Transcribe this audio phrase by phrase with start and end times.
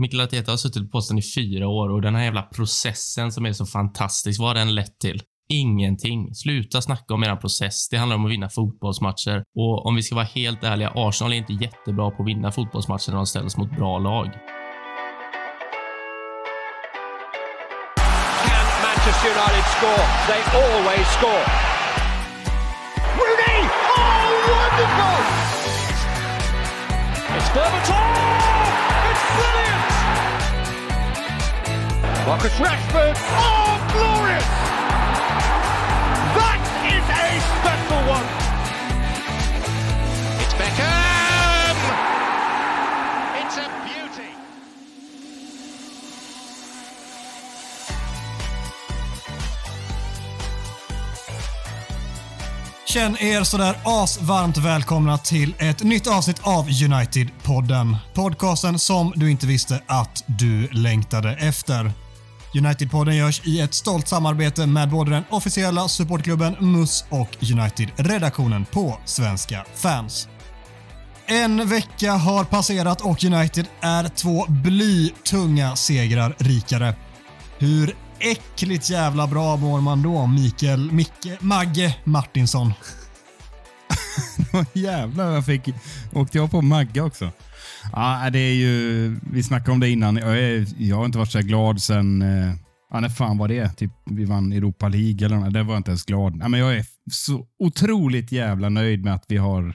[0.00, 3.46] Mikael Arteta har suttit på posten i fyra år och den här jävla processen som
[3.46, 5.22] är så fantastisk, vad har den lett till?
[5.52, 6.34] Ingenting.
[6.34, 7.88] Sluta snacka om er process.
[7.90, 9.42] Det handlar om att vinna fotbollsmatcher.
[9.58, 13.10] Och om vi ska vara helt ärliga, Arsenal är inte jättebra på att vinna fotbollsmatcher
[13.10, 14.26] när de ställs mot bra lag.
[18.46, 20.04] Can Manchester United score?
[20.30, 21.44] They always score.
[23.18, 23.60] Rooney!
[23.98, 25.20] Oh, wonderful!
[27.36, 28.38] It's Berbatov!
[29.10, 29.77] It's brilliant!
[32.28, 33.16] Marcus Rashford!
[33.16, 34.44] Oh, glorious!
[36.36, 36.60] That
[36.94, 38.28] is a special one!
[40.42, 41.76] It's Beckham!
[43.40, 44.30] It's a beauty!
[52.86, 57.96] Känn er sådär asvarmt välkomna till ett nytt avsnitt av United-podden.
[58.14, 61.92] Podcasten som du inte visste att du längtade efter.
[62.54, 68.98] United-podden görs i ett stolt samarbete med både den officiella supportklubben MUS och United-redaktionen på
[69.04, 70.28] Svenska fans.
[71.26, 76.94] En vecka har passerat och United är två blytunga segrar rikare.
[77.58, 82.72] Hur äckligt jävla bra mår man då, Mikael Micke Magge Martinsson?
[84.72, 85.68] Jävlar, jag fick,
[86.12, 87.30] åkte jag på Magga också.
[87.92, 90.16] Ja, det är ju, vi snackade om det innan.
[90.16, 92.54] Jag, är, jag har inte varit så här glad sen, eh,
[92.90, 93.68] ja, när fan var det?
[93.68, 95.52] Typ, vi vann Europa League eller något.
[95.52, 96.38] Det var jag inte ens glad.
[96.40, 99.74] Ja, men jag är så otroligt jävla nöjd med att vi har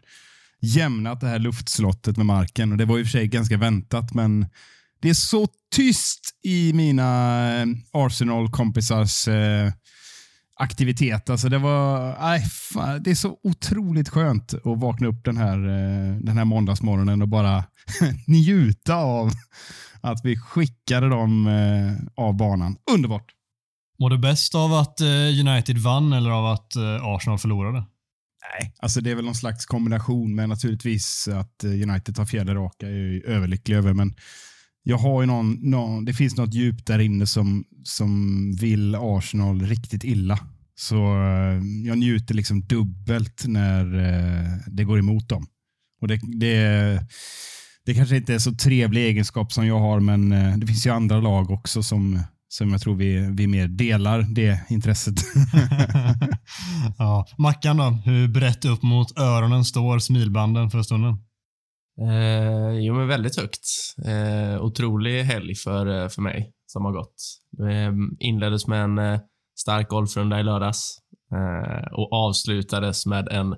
[0.62, 2.72] jämnat det här luftslottet med marken.
[2.72, 4.46] Och Det var i och för sig ganska väntat, men
[5.02, 9.72] det är så tyst i mina eh, Arsenal-kompisars eh,
[10.56, 11.30] aktivitet.
[11.30, 15.58] Alltså det, var, nej, fan, det är så otroligt skönt att vakna upp den här,
[15.58, 17.64] eh, den här måndagsmorgonen och bara
[18.28, 19.32] njuta av
[20.02, 22.76] att vi skickade dem eh, av banan.
[22.92, 23.32] Underbart!
[24.00, 27.86] Mår du bäst av att eh, United vann eller av att Arsenal förlorade?
[28.60, 32.88] Nej, alltså det är väl någon slags kombination, men naturligtvis att United tar fjärde raka
[32.88, 33.94] är jag överlycklig över.
[33.94, 34.16] Men
[34.84, 39.62] jag har ju någon, någon, det finns något djup där inne som, som vill Arsenal
[39.62, 40.40] riktigt illa.
[40.76, 45.46] Så eh, jag njuter liksom dubbelt när eh, det går emot dem.
[46.02, 47.06] Och det, det,
[47.86, 50.90] det kanske inte är så trevlig egenskap som jag har, men eh, det finns ju
[50.90, 52.20] andra lag också som,
[52.50, 55.16] som jag tror vi, vi mer delar det intresset.
[56.98, 57.28] ja.
[57.38, 57.90] Mackan då?
[58.06, 61.18] Hur brett upp mot öronen står smilbanden för stunden?
[62.02, 63.66] Eh, jo, men väldigt högt.
[64.06, 67.16] Eh, otrolig helg för, eh, för mig som har gått.
[67.52, 69.20] Det inleddes med en eh,
[69.60, 70.98] stark golfrunda i lördags
[71.32, 73.56] eh, och avslutades med en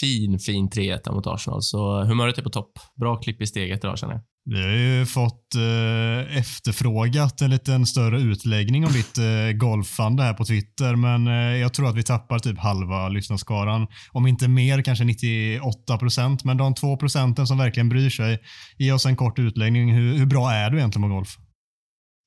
[0.00, 1.62] fin, fin 3-1 mot Arsenal.
[1.62, 2.72] Så humöret är på topp.
[3.00, 4.22] Bra klipp i steget idag känner jag.
[4.50, 10.34] Vi har ju fått eh, efterfrågat en liten större utläggning om ditt eh, golfande här
[10.34, 13.86] på Twitter, men eh, jag tror att vi tappar typ halva lyssnarskaran.
[14.12, 16.44] Om inte mer, kanske 98 procent.
[16.44, 18.38] Men de två procenten som verkligen bryr sig,
[18.78, 19.94] ge oss en kort utläggning.
[19.94, 21.36] Hur, hur bra är du egentligen på golf?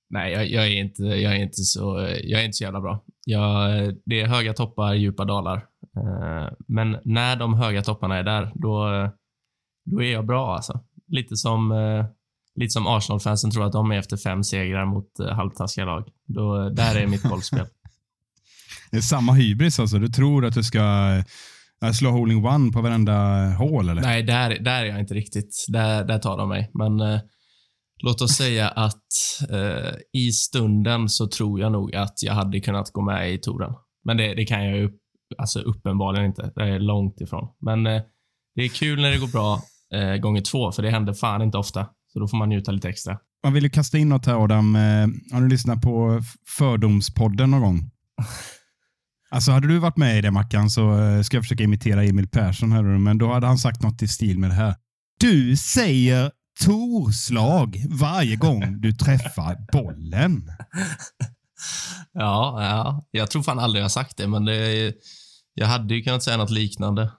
[0.09, 3.03] Nej, jag, jag, är inte, jag, är inte så, jag är inte så jävla bra.
[3.25, 3.69] Jag,
[4.05, 5.57] det är höga toppar, djupa dalar.
[5.97, 8.87] Eh, men när de höga topparna är där, då,
[9.85, 10.79] då är jag bra alltså.
[11.11, 12.05] Lite som, eh,
[12.55, 16.07] lite som Arsenal-fansen tror att de är efter fem segrar mot eh, halvtaskiga lag.
[16.27, 17.65] Då, där är mitt golfspel.
[18.91, 19.99] Det är samma hybris alltså.
[19.99, 20.79] Du tror att du ska
[21.83, 24.01] eh, slå holding one på varenda hål eller?
[24.01, 25.65] Nej, där, där är jag inte riktigt.
[25.67, 26.71] Där, där tar de mig.
[26.73, 27.19] Men eh,
[28.03, 29.03] låt oss säga att
[29.49, 33.73] eh, i stunden så tror jag nog att jag hade kunnat gå med i touren.
[34.05, 34.89] Men det, det kan jag ju
[35.37, 36.51] alltså uppenbarligen inte.
[36.55, 37.47] Det är långt ifrån.
[37.61, 38.01] Men eh,
[38.55, 39.61] det är kul när det går bra
[39.93, 41.87] eh, gånger två, för det händer fan inte ofta.
[42.13, 43.17] Så då får man njuta lite extra.
[43.43, 44.75] Man vill ju kasta in något här Adam.
[44.75, 47.79] Eh, har du lyssnat på Fördomspodden någon gång?
[49.33, 52.27] Alltså hade du varit med i det Mackan så eh, ska jag försöka imitera Emil
[52.27, 54.75] Persson här men då hade han sagt något i stil med det här.
[55.19, 56.31] Du säger
[56.65, 60.51] torslag varje gång du träffar bollen.
[62.13, 64.93] Ja, ja, jag tror fan aldrig jag sagt det, men det,
[65.53, 67.11] jag hade ju kunnat säga något liknande.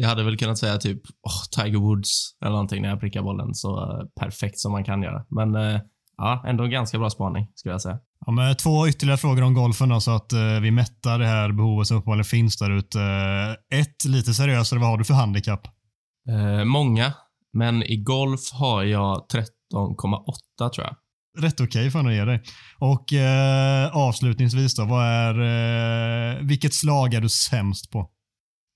[0.00, 3.54] Jag hade väl kunnat säga typ oh, Tiger Woods eller någonting när jag prickar bollen
[3.54, 5.24] så uh, perfekt som man kan göra.
[5.30, 5.80] Men uh,
[6.16, 7.98] ja, ändå en ganska bra spaning skulle jag säga.
[8.26, 11.52] Ja, med två ytterligare frågor om golfen då, så att uh, vi mättar det här
[11.52, 13.00] behovet som uppenbarligen finns där ute.
[13.74, 15.68] ett, lite seriösare, vad har du för handikapp?
[16.64, 17.12] många,
[17.52, 19.26] men i golf har jag
[19.74, 20.96] 13,8 tror jag.
[21.38, 22.42] Rätt okej okay får jag ge dig.
[22.78, 28.10] Och eh, avslutningsvis då, vad är, eh, vilket slag är du sämst på?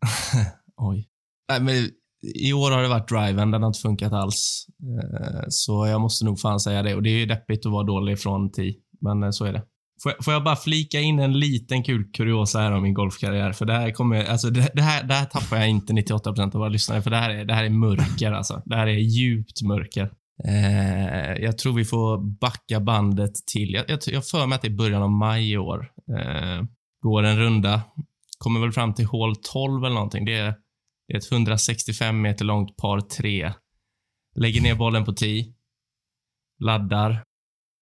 [0.77, 1.09] Oj.
[1.49, 1.91] Nej, men
[2.35, 4.67] I år har det varit driven, den har inte funkat alls.
[4.83, 6.95] Eh, så jag måste nog fan säga det.
[6.95, 9.63] Och det är ju deppigt att vara dålig från 10, men eh, så är det.
[10.03, 13.53] Får jag, får jag, bara flika in en liten kul kuriosa här om min golfkarriär?
[13.53, 16.55] För det här kommer, alltså det, det här, det här tappar jag inte 98 procent
[16.55, 18.63] av våra lyssnare, för det här är, det här är mörker alltså.
[18.65, 20.11] Det här är djupt mörker.
[20.45, 24.69] Eh, jag tror vi får backa bandet till, jag, jag, jag för mig att det
[24.69, 25.91] är början av maj i år.
[26.19, 26.65] Eh,
[27.03, 27.83] går en runda,
[28.39, 30.25] kommer väl fram till hål 12 eller någonting.
[30.25, 30.55] Det är,
[31.07, 33.53] det är ett 165 meter långt par 3.
[34.35, 35.55] Lägger ner bollen på 10.
[36.59, 37.25] Laddar.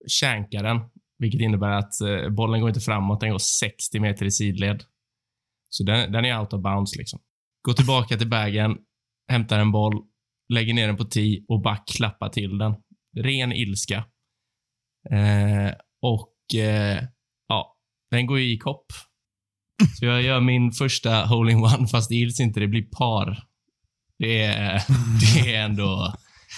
[0.06, 0.80] Känkar den,
[1.18, 4.84] vilket innebär att eh, bollen går inte framåt, den går 60 meter i sidled.
[5.70, 7.20] Så den, den är out of bounds liksom.
[7.62, 8.78] Går tillbaka till bagen,
[9.28, 10.02] hämtar en boll,
[10.48, 12.74] lägger ner den på 10 och bara klappar till den.
[13.16, 14.04] Ren ilska.
[15.10, 17.04] Eh, och eh,
[17.48, 17.76] ja,
[18.10, 18.86] den går ju i kopp.
[19.98, 22.60] Så jag gör min första hole-in-one, fast det gills inte.
[22.60, 23.42] Det blir par.
[24.18, 24.82] Det är,
[25.44, 26.14] det är ändå...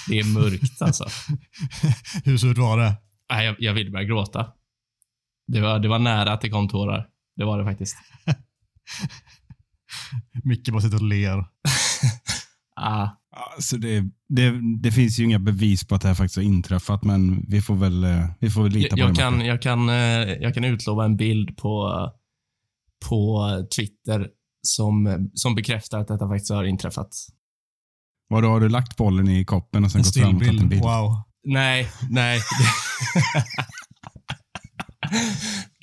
[0.09, 1.07] Det är mörkt alltså.
[2.25, 2.95] Hur surt var det?
[3.31, 4.47] Nej, jag, jag ville börja gråta.
[5.47, 7.07] Det var, det var nära att det kom tårar.
[7.37, 7.97] Det var det faktiskt.
[10.45, 11.45] Micke bara sitter och ler.
[12.77, 13.09] ah,
[13.57, 17.05] Alltså det, det, det finns ju inga bevis på att det här faktiskt har inträffat,
[17.05, 19.21] men vi får väl, eh, vi får väl lita jag, på det.
[19.21, 21.91] kan, jag, kan, eh, jag kan utlova en bild på,
[23.09, 24.29] på Twitter
[24.63, 27.09] som, som bekräftar att detta faktiskt har inträffat.
[28.29, 30.69] Vadå, har du lagt bollen i koppen och sen En gått fram och tagit en
[30.69, 30.83] bild?
[30.83, 31.23] Wow.
[31.45, 32.41] Nej, nej.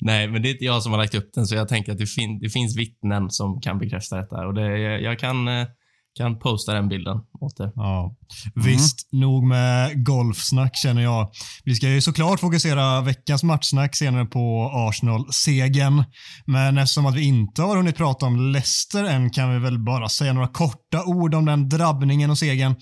[0.00, 1.98] nej, men det är inte jag som har lagt upp den, så jag tänker att
[1.98, 4.46] det, fin det finns vittnen som kan bekräfta detta.
[4.46, 5.66] Och det, jag, jag kan, eh,
[6.16, 7.72] kan posta den bilden åt er.
[7.74, 8.16] Ja.
[8.54, 11.30] Visst, nog med golfsnack känner jag.
[11.64, 16.04] Vi ska ju såklart fokusera veckans matchsnack senare på Arsenal-segern.
[16.46, 20.08] Men eftersom att vi inte har hunnit prata om Leicester än kan vi väl bara
[20.08, 22.74] säga några korta ord om den drabbningen och segern.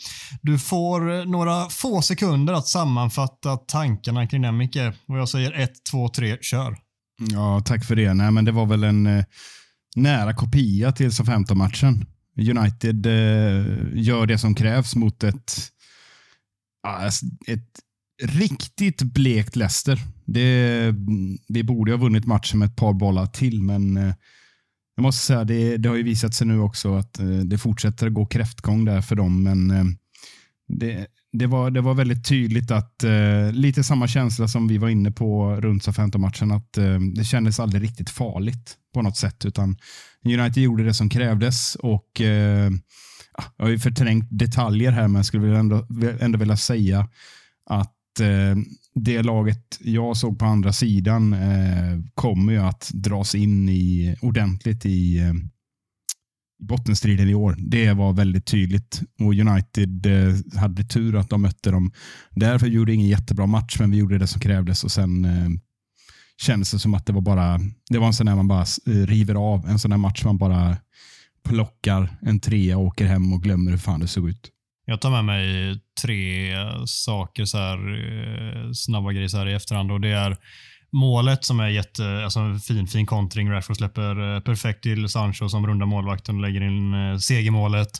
[0.42, 4.76] Du får några få sekunder att sammanfatta tankarna kring den Micke.
[5.08, 6.76] Och jag säger 1, 2, 3, kör.
[7.32, 8.14] Ja, tack för det.
[8.14, 9.24] Nej, men det var väl en eh,
[9.96, 12.06] nära kopia till SA-15-matchen.
[12.38, 15.52] United eh, gör det som krävs mot ett,
[16.86, 17.80] alltså, ett
[18.22, 20.00] riktigt blekt Leicester.
[20.24, 20.94] Det,
[21.48, 24.14] vi borde ha vunnit matchen med ett par bollar till, men eh,
[24.96, 28.08] jag måste säga det, det har ju visat sig nu också att eh, det fortsätter
[28.08, 29.84] gå kräftgång där för dem, men eh,
[30.68, 34.88] det, det, var, det var väldigt tydligt att eh, lite samma känsla som vi var
[34.88, 39.44] inne på runt 15 matchen att eh, det kändes aldrig riktigt farligt på något sätt,
[39.44, 39.76] utan
[40.24, 42.70] United gjorde det som krävdes och eh,
[43.32, 45.86] ah, jag har ju förträngt detaljer här, men jag skulle ändå,
[46.20, 47.08] ändå vilja säga
[47.70, 48.56] att eh,
[48.94, 54.86] det laget jag såg på andra sidan eh, kommer ju att dras in i, ordentligt
[54.86, 55.32] i eh,
[56.68, 57.56] bottenstriden i år.
[57.58, 61.92] Det var väldigt tydligt och United eh, hade tur att de mötte dem.
[62.30, 65.48] Därför gjorde ingen jättebra match, men vi gjorde det som krävdes och sen eh,
[66.40, 69.34] kändes det som att det var bara det var en sån där man bara river
[69.34, 69.68] av.
[69.68, 70.76] En sån där match man bara
[71.48, 74.50] plockar en trea och åker hem och glömmer hur fan det såg ut.
[74.84, 76.54] Jag tar med mig tre
[76.86, 79.92] saker, så här, eh, snabba grejer så här i efterhand.
[79.92, 80.36] Och det är
[80.92, 83.50] målet som är jätte, alltså en fin, fin kontring.
[83.50, 87.90] Rashford släpper eh, perfekt till Sancho som rundar målvakten och lägger in eh, segermålet.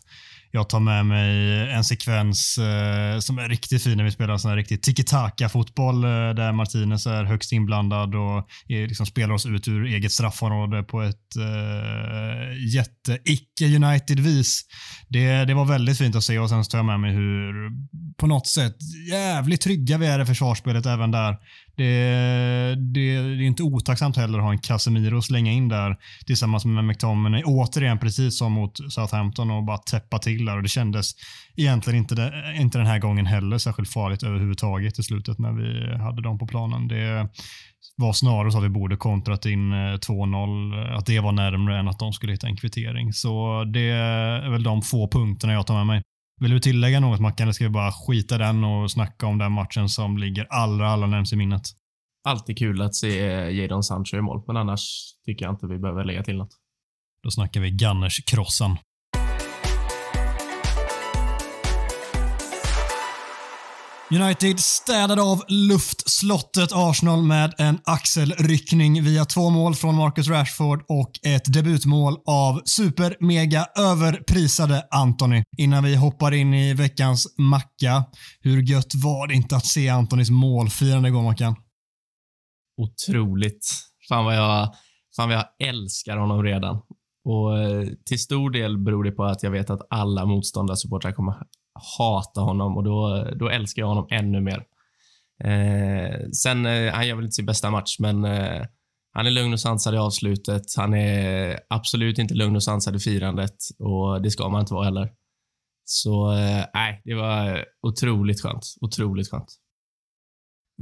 [0.50, 4.48] Jag tar med mig en sekvens eh, som är riktigt fin när vi spelar sån
[4.48, 9.68] här riktig tiki-taka-fotboll eh, där Martinez är högst inblandad och är, liksom spelar oss ut
[9.68, 14.60] ur eget straffområde på ett eh, jätte-icke-United-vis.
[15.08, 17.70] Det, det var väldigt fint att se och sen tar jag med mig hur
[18.16, 18.76] på något sätt
[19.10, 21.36] jävligt trygga vi är i försvarsspelet även där.
[21.78, 26.64] Det, det, det är inte otacksamt heller att ha en Casemiro slänga in där tillsammans
[26.64, 27.42] med McTominay.
[27.44, 30.56] Återigen precis som mot Southampton och bara täppa till där.
[30.56, 31.12] Och det kändes
[31.56, 35.96] egentligen inte, det, inte den här gången heller särskilt farligt överhuvudtaget i slutet när vi
[36.02, 36.88] hade dem på planen.
[36.88, 37.28] Det
[37.96, 41.78] var snarare så att vi borde kontrat in eh, 2-0, eh, att det var närmre
[41.78, 43.12] än att de skulle hitta en kvittering.
[43.12, 46.02] Så det är väl de få punkterna jag tar med mig.
[46.40, 49.52] Vill du tillägga något Mackan eller ska vi bara skita den och snacka om den
[49.52, 51.62] matchen som ligger allra, allra närmst i minnet?
[52.24, 53.16] Alltid kul att se
[53.50, 56.50] Jadon Sancho i mål, men annars tycker jag inte vi behöver lägga till något.
[57.22, 58.76] Då snackar vi Gunners-krossan.
[64.10, 71.10] United städade av luftslottet Arsenal med en axelryckning via två mål från Marcus Rashford och
[71.22, 75.42] ett debutmål av super mega överprisade Anthony.
[75.58, 78.04] Innan vi hoppar in i veckans macka,
[78.40, 81.56] hur gött var det inte att se Antonys målfirande igår Mackan?
[82.76, 83.66] Otroligt.
[84.08, 84.74] Fan vad jag,
[85.16, 86.80] fan vad jag älskar honom redan.
[87.24, 91.32] Och eh, till stor del beror det på att jag vet att alla motståndarsupportrar kommer
[91.98, 94.64] hata honom och då, då älskar jag honom ännu mer.
[95.44, 98.62] Eh, sen, eh, han gör väl inte sin bästa match, men eh,
[99.12, 100.62] han är lugn och sansad i avslutet.
[100.76, 104.84] Han är absolut inte lugn och sansad i firandet och det ska man inte vara
[104.84, 105.10] heller.
[105.84, 108.64] Så eh, nej, det var otroligt skönt.
[108.80, 109.56] Otroligt skönt.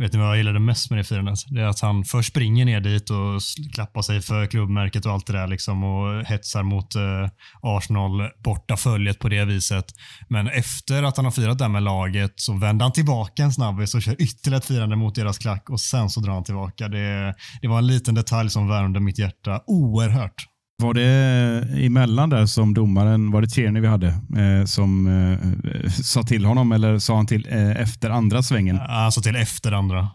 [0.00, 1.38] Vet ni vad jag gillade mest med det firandet?
[1.48, 3.40] Det är att han först springer ner dit och
[3.74, 7.28] klappar sig för klubbmärket och allt det där liksom och hetsar mot eh,
[7.62, 9.84] Arsenal borta följet på det viset.
[10.28, 13.94] Men efter att han har firat där med laget så vänder han tillbaka en snabbis
[13.94, 16.88] och kör ytterligare ett firande mot deras klack och sen så drar han tillbaka.
[16.88, 20.55] Det, det var en liten detalj som värmde mitt hjärta oerhört.
[20.82, 26.22] Var det emellan där som domaren, var det Tierney vi hade, eh, som eh, sa
[26.22, 28.78] till honom eller sa han till eh, efter andra svängen?
[28.88, 30.08] Alltså till efter andra.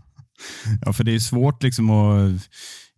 [0.84, 2.40] ja, för det är svårt liksom att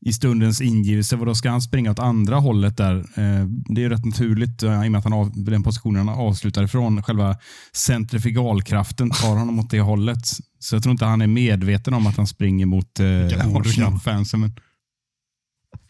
[0.06, 2.96] i stundens ingivelse, då ska han springa åt andra hållet där?
[2.96, 6.18] Eh, det är rätt naturligt eh, i och med att han av, den positionen han
[6.18, 7.02] avslutar ifrån.
[7.02, 7.36] Själva
[7.72, 10.26] centrifugalkraften tar honom åt det hållet.
[10.58, 14.52] Så jag tror inte han är medveten om att han springer mot eh, Arsenal-fansen.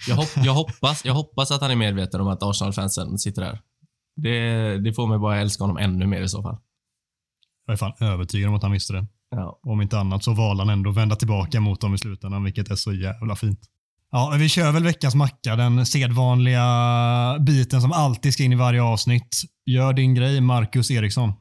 [0.08, 3.60] Jag, hopp, jag, hoppas, jag hoppas att han är medveten om att Arsenal-fansen sitter där.
[4.16, 6.58] Det, det får mig bara älska honom ännu mer i så fall.
[7.66, 9.06] Jag är fan övertygad om att han visste det.
[9.30, 9.60] Ja.
[9.62, 12.74] Om inte annat så valde han ändå vända tillbaka mot dem i slutändan, vilket är
[12.74, 13.60] så jävla fint.
[14.10, 16.66] Ja, vi kör väl veckans macka, den sedvanliga
[17.40, 19.36] biten som alltid ska in i varje avsnitt.
[19.66, 21.32] Gör din grej, Marcus Eriksson.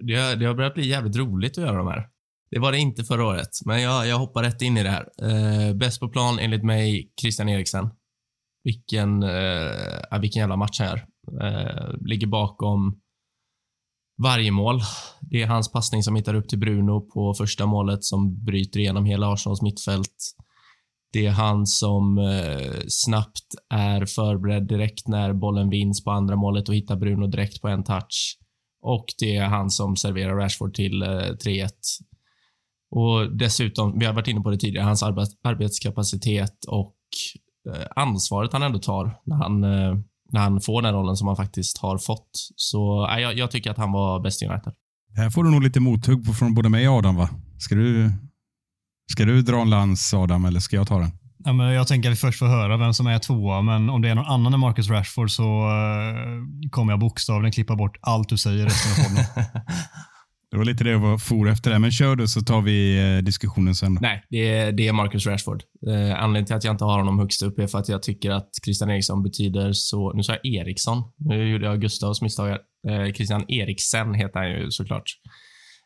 [0.00, 2.08] Det, har, det har börjat bli jävligt roligt att göra de här.
[2.52, 5.08] Det var det inte förra året, men jag, jag hoppar rätt in i det här.
[5.22, 7.90] Eh, bäst på plan enligt mig, Christian Eriksen.
[8.64, 11.06] Vilken, eh, vilken jävla match här.
[11.42, 13.00] Eh, ligger bakom
[14.22, 14.80] varje mål.
[15.20, 19.04] Det är hans passning som hittar upp till Bruno på första målet som bryter igenom
[19.04, 20.34] hela Arsenals mittfält.
[21.12, 26.68] Det är han som eh, snabbt är förberedd direkt när bollen vinns på andra målet
[26.68, 28.38] och hittar Bruno direkt på en touch.
[28.82, 31.68] Och det är han som serverar Rashford till eh, 3-1
[32.92, 35.02] och dessutom, vi har varit inne på det tidigare, hans
[35.42, 36.94] arbetskapacitet och
[37.74, 39.94] eh, ansvaret han ändå tar när han, eh,
[40.32, 42.30] när han får den rollen som han faktiskt har fått.
[42.56, 44.72] Så jag, jag tycker att han var bäst i United.
[45.16, 47.28] Här får du nog lite mothugg från både mig och Adam, va?
[47.58, 48.10] Ska du,
[49.12, 51.10] ska du dra en lans, Adam, eller ska jag ta den?
[51.44, 54.02] Ja, men jag tänker att vi först får höra vem som är tvåa, men om
[54.02, 58.28] det är någon annan än Marcus Rashford så uh, kommer jag bokstavligen klippa bort allt
[58.28, 59.24] du säger resten av podden.
[60.52, 61.70] Det var lite det jag var for efter.
[61.70, 61.78] Det.
[61.78, 63.98] Men kör du så tar vi eh, diskussionen sen.
[64.00, 65.62] Nej, det är, det är Marcus Rashford.
[65.86, 68.30] Eh, anledningen till att jag inte har honom högst upp är för att jag tycker
[68.30, 70.12] att Christian Eriksson betyder så...
[70.12, 71.02] Nu sa jag Eriksson.
[71.16, 72.50] Nu gjorde jag Gustavs misstag.
[72.88, 75.04] Eh, Christian Eriksen heter han ju såklart.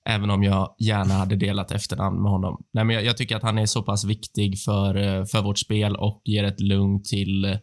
[0.09, 2.65] Även om jag gärna hade delat efternamn med honom.
[2.73, 5.59] Nej, men jag, jag tycker att han är så pass viktig för, eh, för vårt
[5.59, 7.57] spel och ger ett lugn till eh,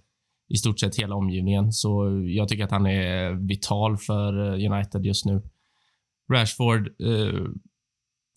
[0.53, 1.71] i stort sett hela omgivningen.
[1.71, 4.33] Så jag tycker att han är vital för
[4.71, 5.41] United just nu.
[6.33, 7.43] Rashford, eh,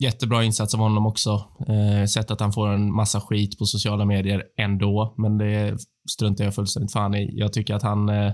[0.02, 1.30] jättebra insats av honom också.
[1.68, 5.78] Eh, sett att han får en massa skit på sociala medier ändå, men det
[6.10, 7.30] struntar jag fullständigt fan i.
[7.32, 8.32] Jag tycker att han, eh,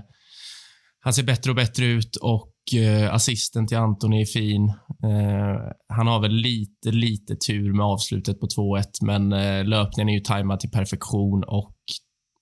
[0.99, 4.69] han ser bättre och bättre ut och eh, assisten till Antoni är fin.
[5.03, 10.13] Eh, han har väl lite, lite tur med avslutet på 2-1, men eh, löpningen är
[10.13, 11.75] ju tajmad till perfektion och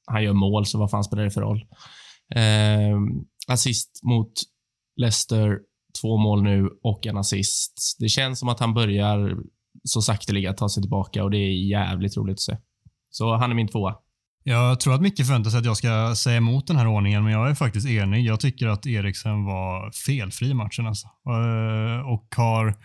[0.06, 1.62] han gör mål, så vad fan spelar det för roll?
[2.36, 2.98] Eh,
[3.48, 4.32] assist mot
[5.02, 5.60] Leicester
[6.02, 7.98] två mål nu och en assist.
[8.00, 9.38] Det känns som att han börjar
[9.84, 12.58] så sakteliga ta sig tillbaka och det är jävligt roligt att se.
[13.12, 13.96] Så han är min tvåa.
[14.44, 17.34] Jag tror att Micke förväntar sig att jag ska säga emot den här ordningen, men
[17.34, 18.26] jag är faktiskt enig.
[18.26, 21.08] Jag tycker att Eriksen var felfri i matchen alltså.
[21.08, 22.78] Eh, och har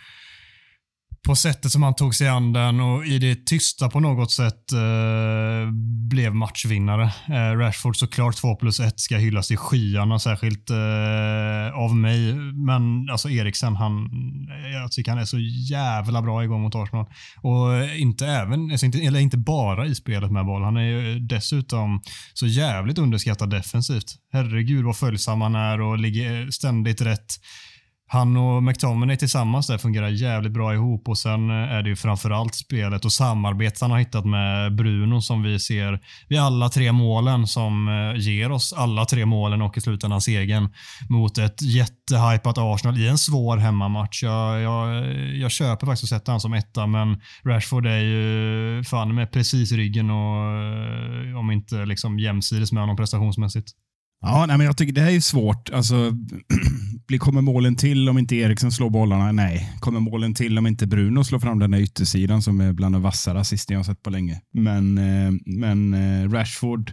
[1.26, 4.73] på sättet som han tog sig an den och i det tysta på något sätt
[4.73, 5.71] eh,
[6.09, 7.04] blev matchvinnare.
[7.28, 12.35] Eh, Rashford såklart 2 plus 1 ska hyllas i skyarna, särskilt eh, av mig.
[12.54, 15.38] Men alltså Eriksen, han, eh, jag tycker han är så
[15.71, 17.06] jävla bra igång mot Arsenal.
[17.42, 20.62] Och inte även, alltså inte, eller inte bara i spelet med boll.
[20.62, 22.00] Han är ju dessutom
[22.35, 24.14] så jävligt underskattad defensivt.
[24.33, 27.40] Herregud vad följsam han är och ligger eh, ständigt rätt
[28.09, 31.97] han och McTominay tillsammans där fungerar jävligt bra ihop och sen eh, är det ju
[31.97, 36.93] framförallt spelet och samarbetet han har hittat med Bruno som vi ser vid alla tre
[36.93, 40.69] målen som eh, ger oss alla tre målen och i slutändan segern
[41.09, 44.23] mot ett jättehypat Arsenal i en svår hemmamatch.
[44.23, 49.15] Jag, jag, jag köper faktiskt att sätta han som etta men Rashford är ju fan
[49.15, 53.73] med precis i ryggen och eh, om inte liksom jämsides med honom prestationsmässigt.
[54.26, 55.71] Ja, nej, men jag tycker det här är svårt.
[55.71, 56.12] Alltså,
[57.18, 59.33] kommer målen till om inte Eriksen slår bollarna?
[59.33, 59.73] Nej.
[59.80, 63.02] Kommer målen till om inte Bruno slår fram den där yttersidan som är bland de
[63.02, 64.40] vassare assisten jag har sett på länge?
[64.52, 66.92] Men, eh, men eh, Rashford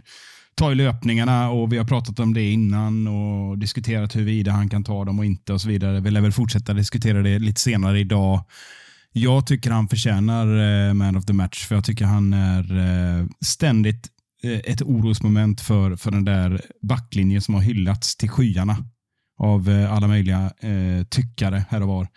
[0.54, 4.84] tar ju löpningarna och vi har pratat om det innan och diskuterat huruvida han kan
[4.84, 6.00] ta dem och inte och så vidare.
[6.00, 8.44] Vi lär väl fortsätta diskutera det lite senare idag.
[9.12, 10.46] Jag tycker han förtjänar
[10.88, 12.64] eh, man of the match, för jag tycker han är
[13.44, 14.13] ständigt
[14.44, 18.76] Eh, ett orosmoment för, för den där backlinjen som har hyllats till skyarna
[19.38, 22.08] av eh, alla möjliga eh, tyckare här och var.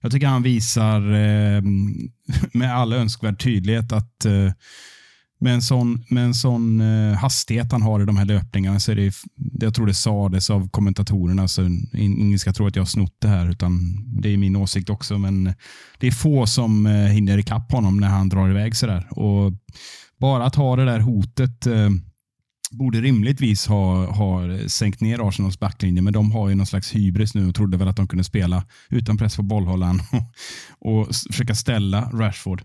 [0.00, 1.62] Jag tycker han visar eh,
[2.52, 4.52] med all önskvärd tydlighet att eh,
[5.40, 8.92] med en sån, med en sån eh, hastighet han har i de här löpningarna så
[8.92, 9.14] är det,
[9.60, 13.16] jag tror det sades av kommentatorerna, alltså, så ingen ska tro att jag har snott
[13.18, 15.54] det här, utan det är min åsikt också, men
[15.98, 19.08] det är få som eh, hinner ikapp honom när han drar iväg sådär.
[19.10, 19.52] Och
[20.20, 21.90] bara att ha det där hotet eh,
[22.70, 27.34] borde rimligtvis ha, ha sänkt ner Arsenals backlinje, men de har ju någon slags hybris
[27.34, 30.00] nu och trodde väl att de kunde spela utan press på bollhållaren
[30.78, 32.62] och, och försöka ställa Rashford.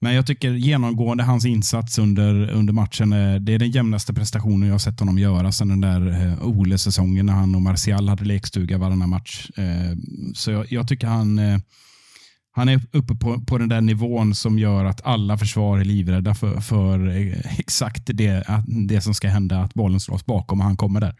[0.00, 3.10] Men jag tycker genomgående hans insats under, under matchen,
[3.44, 7.26] det är den jämnaste prestationen jag har sett honom göra sedan den där eh, Ole-säsongen
[7.26, 9.50] när han och Martial hade lekstuga varannan match.
[9.56, 9.96] Eh,
[10.34, 11.58] så jag, jag, tycker han, eh,
[12.58, 16.34] han är uppe på, på den där nivån som gör att alla försvar är livrädda
[16.34, 17.08] för, för
[17.58, 18.44] exakt det,
[18.88, 21.16] det som ska hända, att bollen slås bakom och han kommer där.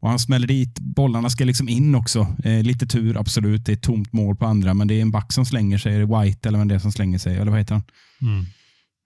[0.00, 0.80] Och Han smäller dit.
[0.80, 2.36] Bollarna ska liksom in också.
[2.44, 3.66] Eh, lite tur, absolut.
[3.66, 5.94] Det är ett tomt mål på andra, men det är en back som slänger sig.
[5.94, 7.36] Är det White eller vem det är som slänger sig?
[7.36, 7.84] Eller vad heter han?
[8.22, 8.46] Mm.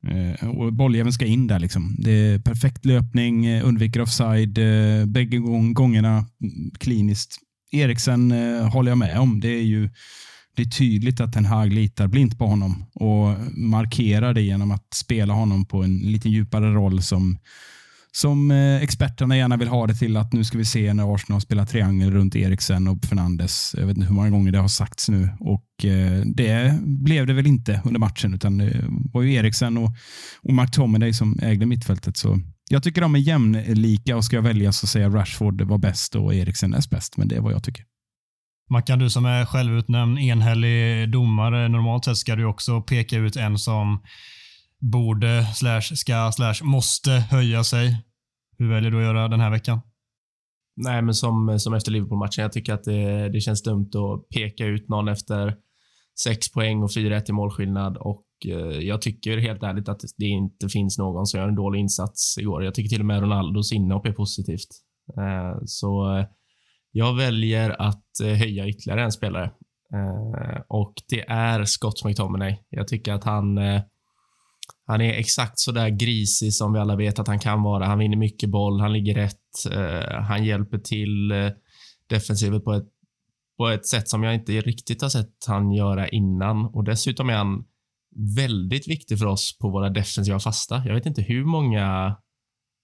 [0.08, 1.58] Eh, och Bolljäveln ska in där.
[1.58, 1.96] Liksom.
[1.98, 4.58] Det är perfekt löpning, eh, undviker offside.
[4.58, 7.38] Eh, bägge gång, gångerna mm, kliniskt.
[7.72, 9.40] Eriksen eh, håller jag med om.
[9.40, 9.90] Det är ju
[10.60, 14.94] det är tydligt att Ten Hag litar blint på honom och markerar det genom att
[14.94, 17.38] spela honom på en lite djupare roll som
[18.12, 21.40] som eh, experterna gärna vill ha det till att nu ska vi se när Arsenal
[21.40, 23.74] spelar triangel runt Eriksen och Fernandes.
[23.78, 27.32] Jag vet inte hur många gånger det har sagts nu och eh, det blev det
[27.32, 29.90] väl inte under matchen utan det var ju Eriksen och,
[30.42, 32.16] och McTominay som ägde mittfältet.
[32.16, 32.40] Så
[32.70, 36.34] jag tycker de är jämlika och ska jag välja så säger Rashford var bäst och
[36.34, 37.84] Eriksen näst bäst, men det är vad jag tycker.
[38.72, 43.58] Mackan, du som är självutnämnd enhällig domare, normalt sett ska du också peka ut en
[43.58, 44.02] som
[44.78, 48.04] borde, slash ska, slash måste höja sig.
[48.58, 49.80] Hur väljer du att göra den här veckan?
[50.76, 52.42] Nej, men som, som efter Liverpool-matchen.
[52.42, 55.56] Jag tycker att det, det känns dumt att peka ut någon efter
[56.24, 60.68] sex poäng och 4-1 i målskillnad och eh, jag tycker helt ärligt att det inte
[60.68, 62.64] finns någon som gör en dålig insats igår.
[62.64, 64.68] Jag tycker till och med Ronaldos inhopp är positivt.
[65.18, 66.26] Eh, så eh,
[66.92, 69.44] jag väljer att eh, höja ytterligare en spelare
[69.94, 72.56] eh, och det är Scott McTominay.
[72.68, 73.82] Jag tycker att han eh,
[74.86, 77.86] han är exakt så där grisig som vi alla vet att han kan vara.
[77.86, 79.36] Han vinner mycket boll, han ligger rätt,
[80.28, 81.50] han hjälper till eh,
[82.08, 82.88] defensivet på ett,
[83.58, 86.66] på ett sätt som jag inte riktigt har sett han göra innan.
[86.66, 87.64] Och dessutom är han
[88.36, 90.82] väldigt viktig för oss på våra defensiva fasta.
[90.86, 92.16] Jag vet inte hur många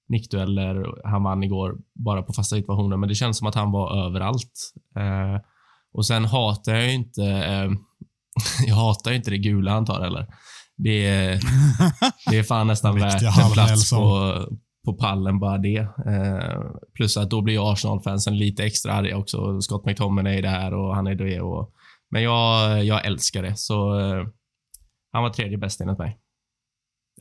[0.08, 4.06] nickdueller han vann igår bara på fasta situationer, men det känns som att han var
[4.06, 4.72] överallt.
[4.98, 5.40] Uh,
[5.92, 7.22] och sen hatar jag inte
[8.66, 10.26] jag hatar inte det gula han tar heller.
[10.76, 11.40] Det är,
[12.30, 14.34] det är fan nästan värt en plats på,
[14.84, 15.78] på pallen bara det.
[16.06, 16.60] Eh,
[16.94, 19.60] plus att då blir Arsenal-fansen lite extra arga också.
[19.60, 21.40] Scott McTominay är där och han är det.
[21.40, 21.70] Och,
[22.10, 24.26] men jag, jag älskar det, så eh,
[25.12, 26.18] han var tredje bäst enligt mig.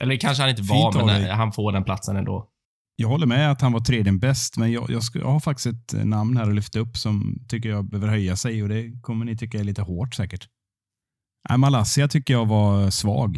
[0.00, 2.48] Eller kanske han inte var, Fint men han får den platsen ändå.
[2.96, 5.66] Jag håller med att han var tredje bäst, men jag, jag, ska, jag, har faktiskt
[5.66, 9.00] ett eh, namn här att lyfta upp som tycker jag behöver höja sig och det
[9.02, 10.48] kommer ni tycka är lite hårt säkert.
[11.56, 13.36] Malaysia tycker jag var svag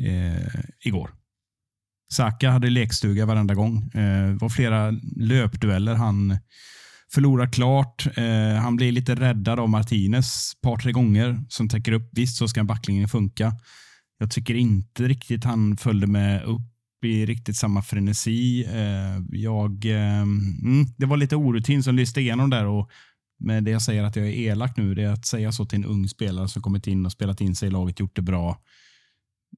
[0.00, 1.10] eh, igår.
[2.12, 3.90] Saka hade lekstuga varenda gång.
[3.94, 6.38] Eh, det var flera löpdueller han
[7.14, 8.06] förlorar klart.
[8.16, 12.08] Eh, han blir lite räddad av Martinez ett par, tre gånger som täcker upp.
[12.12, 13.52] Visst så ska backlingen funka.
[14.18, 16.71] Jag tycker inte riktigt han följde med upp
[17.04, 18.64] i riktigt samma frenesi.
[18.64, 22.90] Eh, jag, eh, mm, det var lite orutin som lyste igenom där och
[23.40, 25.78] med det jag säger att jag är elak nu, det är att säga så till
[25.78, 28.58] en ung spelare som kommit in och spelat in sig i laget, gjort det bra.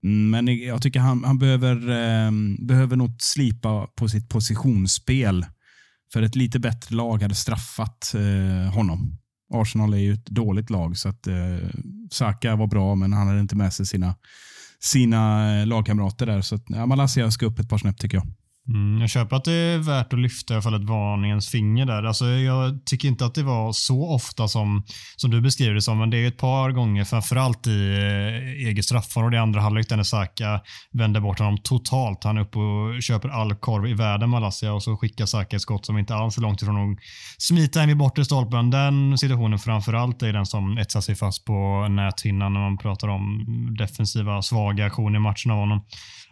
[0.02, 5.46] Mm, men jag tycker han, han behöver, eh, behöver nog slipa på sitt positionsspel.
[6.12, 9.18] För ett lite bättre lag hade straffat eh, honom.
[9.54, 11.68] Arsenal är ju ett dåligt lag, så att eh,
[12.10, 14.14] Saka var bra, men han hade inte med sig sina,
[14.84, 16.40] sina eh, lagkamrater där.
[16.40, 18.26] Så att, ja, Malaysia ska upp ett par snäpp tycker jag.
[18.68, 21.86] Mm, jag köper att det är värt att lyfta i alla fall ett varningens finger
[21.86, 22.02] där.
[22.02, 24.84] Alltså, jag tycker inte att det var så ofta som,
[25.16, 28.84] som du beskriver det som, men det är ett par gånger, framförallt i eh, eget
[28.84, 30.60] straffområde i andra halvlek där Saka
[30.92, 32.24] vänder bort honom totalt.
[32.24, 35.62] Han är uppe och köper all korv i världen Malaysia och så skickar Saka ett
[35.62, 36.98] skott som inte alls är långt ifrån att
[37.38, 38.70] smita in vid bortre stolpen.
[38.70, 43.46] Den situationen framförallt är den som etsar sig fast på näthinnan när man pratar om
[43.78, 45.80] defensiva svaga aktioner i matchen av honom.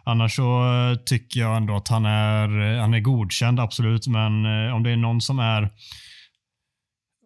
[0.05, 4.07] Annars så eh, tycker jag ändå att han är, eh, han är godkänd, absolut.
[4.07, 5.69] Men eh, om det är någon som är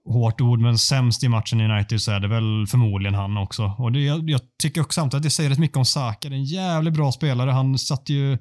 [0.05, 3.75] hårt ord, men sämst i matchen i United så är det väl förmodligen han också.
[3.77, 6.29] Och det, jag, jag tycker också samtidigt att det säger rätt mycket om Saka.
[6.29, 7.51] Det är en jävligt bra spelare.
[7.51, 8.37] Han satt ju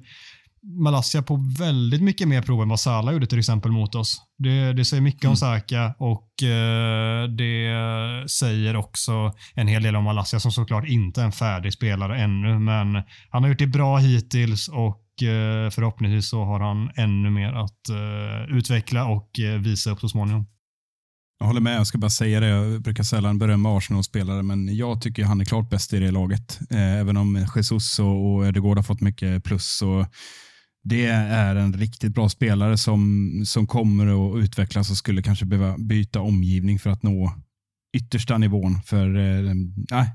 [0.63, 4.21] Malaysia på väldigt mycket mer prov än vad Salah gjorde till exempel mot oss.
[4.37, 5.31] Det, det säger mycket mm.
[5.31, 11.21] om Saka och eh, det säger också en hel del om Malaysia som såklart inte
[11.21, 16.29] är en färdig spelare ännu, men han har gjort det bra hittills och eh, förhoppningsvis
[16.29, 20.45] så har han ännu mer att eh, utveckla och eh, visa upp så småningom.
[21.39, 21.75] Jag håller med.
[21.75, 22.47] Jag ska bara säga det.
[22.47, 26.59] Jag brukar sällan berömma Arsenal-spelare, men jag tycker han är klart bäst i det laget.
[26.69, 29.65] Eh, även om Jesus och, och Ödegård har fått mycket plus.
[29.65, 30.05] Så
[30.83, 35.77] det är en riktigt bra spelare som, som kommer att utvecklas och skulle kanske behöva
[35.77, 37.33] byta omgivning för att nå
[37.97, 38.81] yttersta nivån.
[38.81, 39.53] För eh,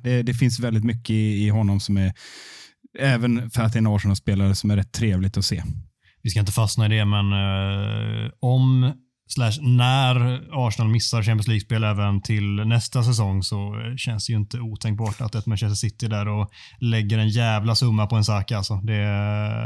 [0.02, 2.12] det, det, finns väldigt mycket i, i, honom som är,
[2.98, 5.62] även för att det är en Arsenal-spelare, som är rätt trevligt att se.
[6.22, 8.92] Vi ska inte fastna i det, men eh, om
[9.28, 14.61] slash när Arsenal missar Champions League-spel även till nästa säsong så känns det ju inte
[14.61, 18.56] otänkbart att ett Manchester City där och lägger en jävla summa på en Saka.
[18.56, 18.74] Alltså.
[18.74, 19.04] Det,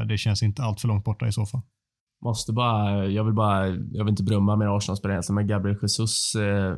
[0.09, 1.61] det känns inte allt för långt borta i så fall.
[2.25, 6.77] Måste bara, jag vill bara, jag vill inte berömma med Arsenal-spelare, men Gabriel Jesus eh,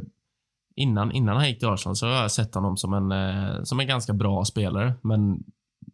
[0.76, 3.80] innan, innan han gick till Arsenal så har jag sett honom som en, eh, som
[3.80, 5.38] en ganska bra spelare, men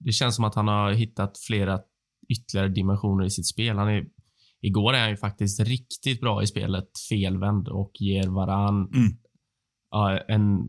[0.00, 1.80] det känns som att han har hittat flera
[2.28, 3.78] ytterligare dimensioner i sitt spel.
[3.78, 4.04] Han är
[4.64, 9.08] Igår är han ju faktiskt riktigt bra i spelet, felvänd och ger varann mm.
[9.94, 10.68] uh, en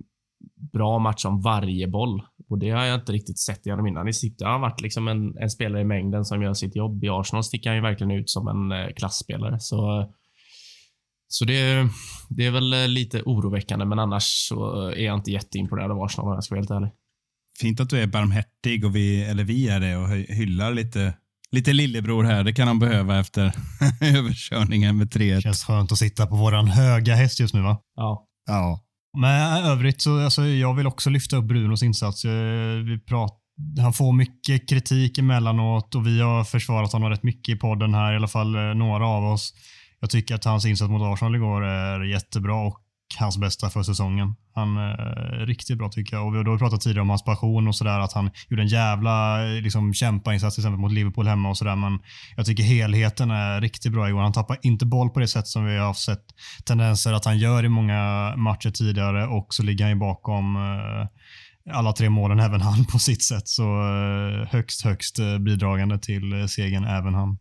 [0.74, 2.22] bra match om varje boll.
[2.50, 4.08] Och Det har jag inte riktigt sett genom innan.
[4.08, 7.04] I City har han varit liksom en, en, spelare i mängden som gör sitt jobb.
[7.04, 9.60] I Arsenal sticker han ju verkligen ut som en uh, klassspelare.
[9.60, 10.12] Så,
[11.28, 11.90] så det,
[12.30, 16.28] det är väl eh, lite oroväckande, men annars så är jag inte jätteimponerad av Arsenal
[16.28, 16.92] om jag ska vara helt ärlig.
[17.60, 21.14] Fint att du är barmhärtig och vi, eller vi är det och hyllar lite
[21.52, 22.44] lite lillebror här.
[22.44, 23.44] Det kan han behöva efter
[24.02, 27.78] överkörningen med 3 Känns skönt att sitta på våran höga häst just nu va?
[27.96, 28.26] Ja.
[28.48, 28.82] Ja.
[29.18, 32.26] Men övrigt så alltså, jag vill också lyfta upp Brunos insats.
[32.26, 33.40] Vi prat,
[33.82, 38.14] han får mycket kritik emellanåt och vi har försvarat honom rätt mycket i podden här,
[38.14, 39.54] i alla fall eh, några av oss.
[40.00, 42.85] Jag tycker att hans insats mot Arsenal igår är jättebra och
[43.20, 44.36] hans bästa för säsongen.
[44.56, 46.28] Han är riktigt bra tycker jag.
[46.28, 48.00] Och vi har pratat tidigare om hans passion och sådär.
[48.00, 51.76] Att han gjorde en jävla eh, liksom, kämpainsats till exempel mot Liverpool hemma och sådär.
[51.76, 52.00] Men
[52.36, 54.22] jag tycker helheten är riktigt bra igår.
[54.22, 56.26] Han tappar inte boll på det sätt som vi har sett
[56.66, 61.08] tendenser att han gör i många matcher tidigare och så ligger han ju bakom eh,
[61.76, 63.48] alla tre målen, även han på sitt sätt.
[63.48, 63.64] Så
[64.50, 67.38] högst, högst bidragande till segern, även han.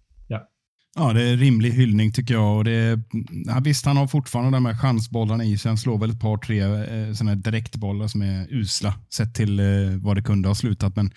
[0.97, 2.57] Ja, det är rimlig hyllning tycker jag.
[2.57, 3.03] Och det är,
[3.47, 5.69] ja, visst, han har fortfarande de här chansbollarna i sig.
[5.69, 9.67] Han slår väl ett par, tre eh, såna direktbollar som är usla sett till eh,
[9.97, 10.97] vad det kunde ha slutat.
[10.97, 11.13] Men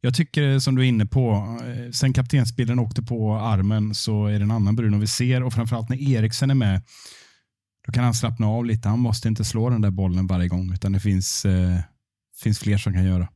[0.00, 4.26] jag tycker eh, som du är inne på, eh, sen kaptensbilden åkte på armen så
[4.26, 6.82] är det en annan Bruno vi ser och framförallt när Eriksen är med,
[7.86, 8.88] då kan han slappna av lite.
[8.88, 11.78] Han måste inte slå den där bollen varje gång, utan det finns, eh,
[12.42, 13.28] finns fler som kan göra.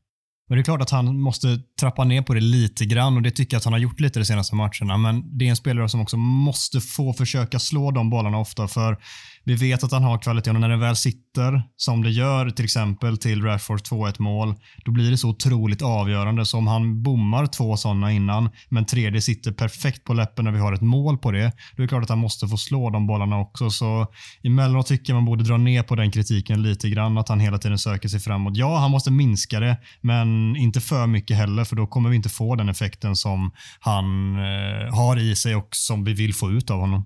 [0.48, 3.30] Men det är klart att han måste trappa ner på det lite grann och det
[3.30, 4.96] tycker jag att han har gjort lite de senaste matcherna.
[4.96, 8.98] Men det är en spelare som också måste få försöka slå de bollarna ofta för
[9.44, 12.64] vi vet att han har kvaliteten och när den väl sitter, som det gör till
[12.64, 14.54] exempel till Rashford 2-1 mål,
[14.84, 16.46] då blir det så otroligt avgörande.
[16.46, 20.58] Så om han bommar två sådana innan, men tredje sitter perfekt på läppen när vi
[20.58, 23.06] har ett mål på det, då är det klart att han måste få slå de
[23.06, 23.70] bollarna också.
[23.70, 24.06] Så
[24.42, 27.58] emellanåt tycker jag man borde dra ner på den kritiken lite grann, att han hela
[27.58, 28.56] tiden söker sig framåt.
[28.56, 32.28] Ja, han måste minska det, men inte för mycket heller, för då kommer vi inte
[32.28, 36.70] få den effekten som han eh, har i sig och som vi vill få ut
[36.70, 37.04] av honom.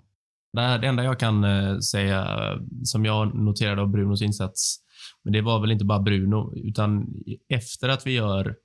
[0.52, 2.38] Det, enda jag kan eh, säga,
[2.84, 4.78] som jag noterade av Brunos insats,
[5.24, 7.06] men det var väl inte bara Bruno, utan
[7.48, 8.56] efter att vi gör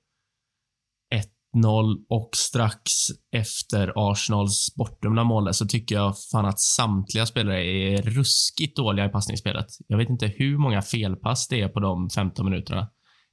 [1.54, 2.92] 1-0 och strax
[3.32, 9.08] efter Arsenals bortdömda mål så tycker jag fan att samtliga spelare är ruskigt dåliga i
[9.08, 9.66] passningsspelet.
[9.86, 12.88] Jag vet inte hur många felpass det är på de 15 minuterna.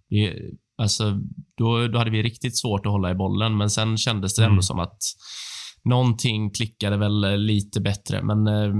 [0.09, 0.35] Det,
[0.77, 1.19] alltså,
[1.57, 4.53] då, då hade vi riktigt svårt att hålla i bollen, men sen kändes det ändå
[4.53, 4.61] mm.
[4.61, 4.97] som att
[5.83, 8.73] någonting klickade väl eh, lite bättre, men eh,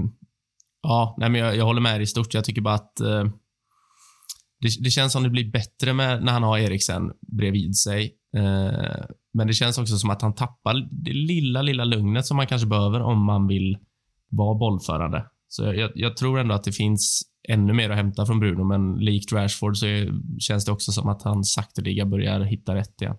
[0.83, 2.33] ja, nej, men jag, jag håller med i stort.
[2.33, 3.23] Jag tycker bara att eh,
[4.59, 8.15] det, det, känns som det blir bättre med, när han har Eriksen bredvid sig.
[8.37, 12.47] Eh, men det känns också som att han tappar det lilla, lilla lugnet som man
[12.47, 13.77] kanske behöver om man vill
[14.29, 15.25] vara bollförande.
[15.47, 18.95] Så jag, jag, tror ändå att det finns ännu mer att hämta från Bruno, men
[18.95, 23.15] likt Rashford så är, känns det också som att han sakteliga börjar hitta rätt igen.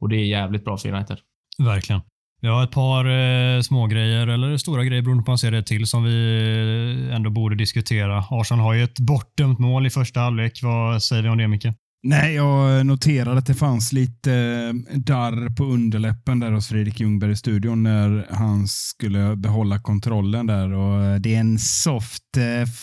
[0.00, 1.18] Och det är jävligt bra för United.
[1.58, 2.00] Verkligen.
[2.42, 5.50] Vi har ett par eh, små grejer eller stora grejer beroende på hur man ser
[5.50, 8.24] det till som vi eh, ändå borde diskutera.
[8.30, 10.60] Arsenal har ju ett bortdömt mål i första halvlek.
[10.62, 11.66] Vad säger vi om det Micke?
[12.02, 17.32] Nej, jag noterade att det fanns lite eh, darr på underläppen där hos Fredrik Ljungberg
[17.32, 20.72] i studion när han skulle behålla kontrollen där.
[20.72, 22.22] Och eh, det är en soft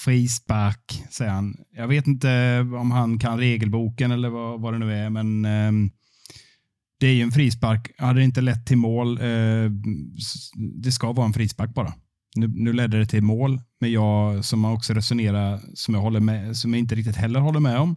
[0.06, 1.56] frispark, säger han.
[1.76, 5.91] Jag vet inte om han kan regelboken eller vad, vad det nu är, men eh,
[6.99, 7.91] det är ju en frispark.
[7.97, 9.71] Hade det inte lett till mål, eh,
[10.83, 11.93] det ska vara en frispark bara.
[12.35, 16.57] Nu, nu ledde det till mål, men jag som också resonerar, som jag, håller med,
[16.57, 17.95] som jag inte riktigt heller håller med om,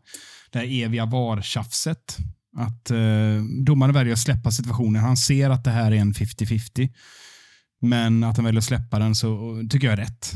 [0.50, 2.18] det här eviga VAR-tjafset.
[2.56, 5.02] Att eh, domaren väljer att släppa situationen.
[5.02, 6.90] Han ser att det här är en 50-50.
[7.80, 10.32] Men att han väljer att släppa den så tycker jag är rätt.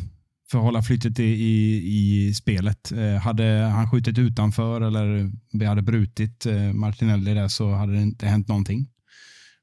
[0.51, 2.93] För att hålla flyttet i, i, i spelet.
[2.93, 8.03] Eh, hade han skjutit utanför eller vi hade brutit eh, Martinelli där så hade det
[8.03, 8.89] inte hänt någonting.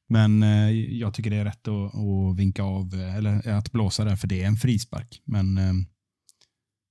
[0.10, 4.06] Men eh, jag tycker det är rätt att, att vinka av, eh, eller att blåsa
[4.06, 5.22] där, för det är en frispark.
[5.26, 5.74] Men eh,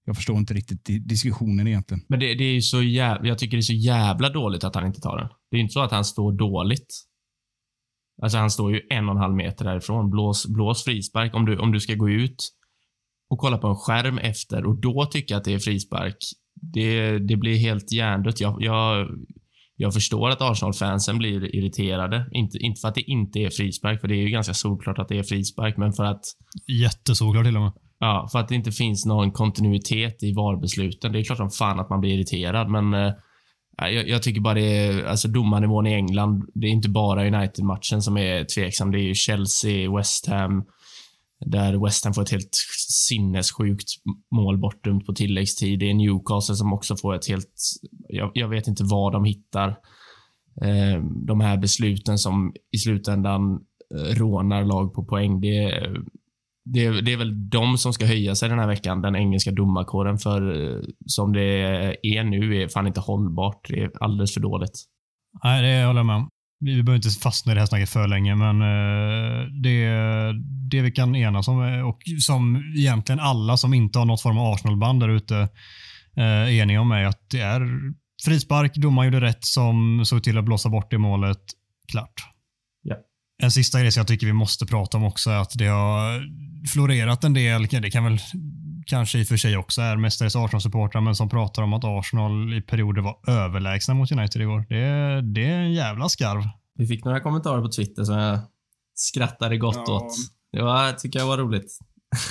[0.04, 2.04] jag förstår inte riktigt diskussionen egentligen.
[2.08, 4.74] Men det, det är ju så jävla, jag tycker det är så jävla dåligt att
[4.74, 5.28] han inte tar den.
[5.50, 6.94] Det är inte så att han står dåligt.
[8.22, 10.10] Alltså han står ju en och en halv meter därifrån.
[10.10, 11.34] Blås, blås frispark.
[11.34, 12.48] Om du, om du ska gå ut
[13.32, 16.16] och kolla på en skärm efter och då tycka att det är frispark.
[16.54, 18.40] Det, det blir helt hjärndött.
[18.40, 19.08] Jag, jag,
[19.76, 22.26] jag förstår att Arsenal-fansen blir irriterade.
[22.32, 25.08] Inte, inte för att det inte är frispark, för det är ju ganska solklart att
[25.08, 26.20] det är frispark, men för att...
[26.82, 27.72] Jättesolklart till och med.
[27.98, 31.12] Ja, för att det inte finns någon kontinuitet i VAR-besluten.
[31.12, 33.12] Det är klart som fan att man blir irriterad, men eh,
[33.76, 38.02] jag, jag, tycker bara det är, alltså domarnivån i England, det är inte bara United-matchen
[38.02, 38.90] som är tveksam.
[38.90, 40.64] Det är ju Chelsea, West Ham,
[41.46, 42.54] där West Ham får ett helt
[42.88, 43.88] sinnessjukt
[44.30, 45.78] mål bortdömt på tilläggstid.
[45.78, 47.54] Det är Newcastle som också får ett helt...
[48.08, 49.68] Jag, jag vet inte vad de hittar.
[50.62, 53.60] Eh, de här besluten som i slutändan
[53.94, 55.40] eh, rånar lag på poäng.
[55.40, 55.70] Det,
[56.64, 60.18] det, det, är väl de som ska höja sig den här veckan, den engelska domarkåren.
[60.18, 61.42] För eh, som det
[62.02, 63.68] är nu är fan inte hållbart.
[63.68, 64.84] Det är alldeles för dåligt.
[65.44, 66.28] Nej, det håller jag med om.
[66.64, 69.88] Vi behöver inte fastna i det här snacket för länge, men eh, det,
[70.70, 74.38] det vi kan enas om eh, och som egentligen alla som inte har något form
[74.38, 75.48] av Arsenal-band där ute
[76.16, 77.66] är eniga om är att det är
[78.24, 78.74] frispark.
[78.74, 81.38] Domaren gjorde rätt som såg till att blåsa bort det målet.
[81.90, 82.14] Klart.
[82.82, 82.96] Ja.
[83.42, 86.22] En sista grej som jag tycker vi måste prata om också är att det har
[86.68, 88.18] florerat en del, det kan väl
[88.86, 92.54] kanske i och för sig också är mestadels Arsenal-supportrar, men som pratar om att Arsenal
[92.54, 94.66] i perioder var överlägsna mot United igår.
[94.68, 96.42] Det, det är en jävla skarv.
[96.74, 98.38] Vi fick några kommentarer på Twitter som jag
[98.94, 99.92] skrattade gott ja.
[99.92, 100.14] åt.
[100.52, 101.78] Det var, tycker jag var roligt.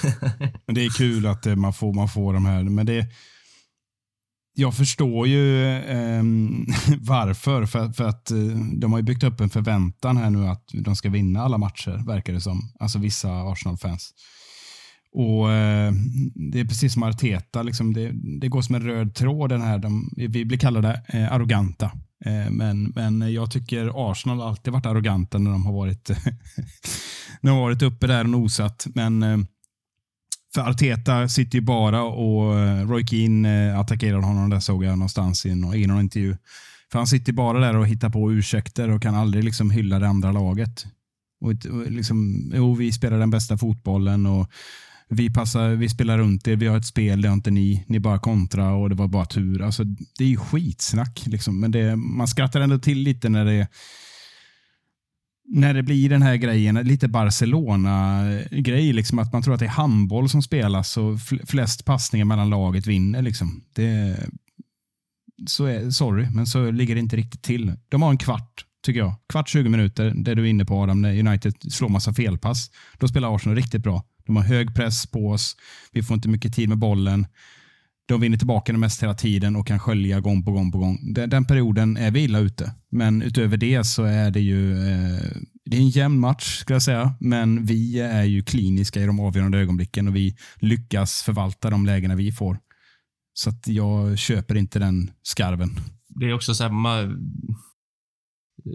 [0.65, 3.05] men det är kul att eh, man får, man får de här, men det
[4.53, 6.23] jag förstår ju eh,
[6.99, 7.65] varför.
[7.65, 8.37] För, för att eh,
[8.73, 12.05] de har ju byggt upp en förväntan här nu att de ska vinna alla matcher,
[12.07, 12.73] verkar det som.
[12.79, 14.13] Alltså vissa Arsenal-fans.
[15.13, 15.93] Och eh,
[16.36, 19.78] Det är precis som Arteta, liksom det, det, går som en röd tråd den här.
[19.78, 21.91] De, vi blir kallade eh, arroganta.
[22.26, 26.10] Eh, men, men jag tycker Arsenal alltid varit arroganta när de har varit,
[27.41, 28.88] när de har varit uppe där och nosat.
[28.95, 29.38] Men eh,
[30.54, 34.97] för Arteta sitter ju bara och eh, Roy Keane eh, attackerar honom, där såg jag
[34.97, 36.38] någonstans i någon, i någon intervju.
[36.91, 40.08] För han sitter bara där och hittar på ursäkter och kan aldrig liksom hylla det
[40.08, 40.86] andra laget.
[41.41, 41.54] Och,
[41.89, 44.50] liksom, jo, vi spelar den bästa fotbollen och
[45.13, 47.86] vi, passar, vi spelar runt er, vi har ett spel, det har inte ni.
[47.88, 49.62] Ni bara kontra och det var bara tur.
[49.62, 49.84] Alltså,
[50.17, 51.24] det är ju skitsnack.
[51.26, 51.60] Liksom.
[51.60, 53.67] Men det, man skrattar ändå till lite när det,
[55.47, 58.93] när det blir den här grejen, lite Barcelona-grej.
[58.93, 62.88] Liksom, att man tror att det är handboll som spelas och flest passningar mellan laget
[62.88, 63.21] vinner.
[63.21, 63.63] Liksom.
[63.76, 64.17] Det,
[65.47, 67.74] så är, sorry, men så ligger det inte riktigt till.
[67.89, 69.13] De har en kvart tycker jag.
[69.30, 72.71] Kvart, 20 minuter, det du är inne på Adam, när United slår massa felpass.
[73.00, 74.04] Då spelar Arsenal riktigt bra.
[74.31, 75.55] De har hög press på oss.
[75.91, 77.27] Vi får inte mycket tid med bollen.
[78.05, 81.13] De vinner tillbaka det mest hela tiden och kan skölja gång på gång på gång.
[81.13, 82.73] Den, den perioden är vi illa ute.
[82.91, 85.31] Men utöver det så är det ju eh,
[85.65, 87.15] det är en jämn match, ska jag säga.
[87.19, 92.15] Men vi är ju kliniska i de avgörande ögonblicken och vi lyckas förvalta de lägena
[92.15, 92.59] vi får.
[93.33, 95.79] Så att jag köper inte den skarven.
[96.07, 97.17] Det är också så här, man,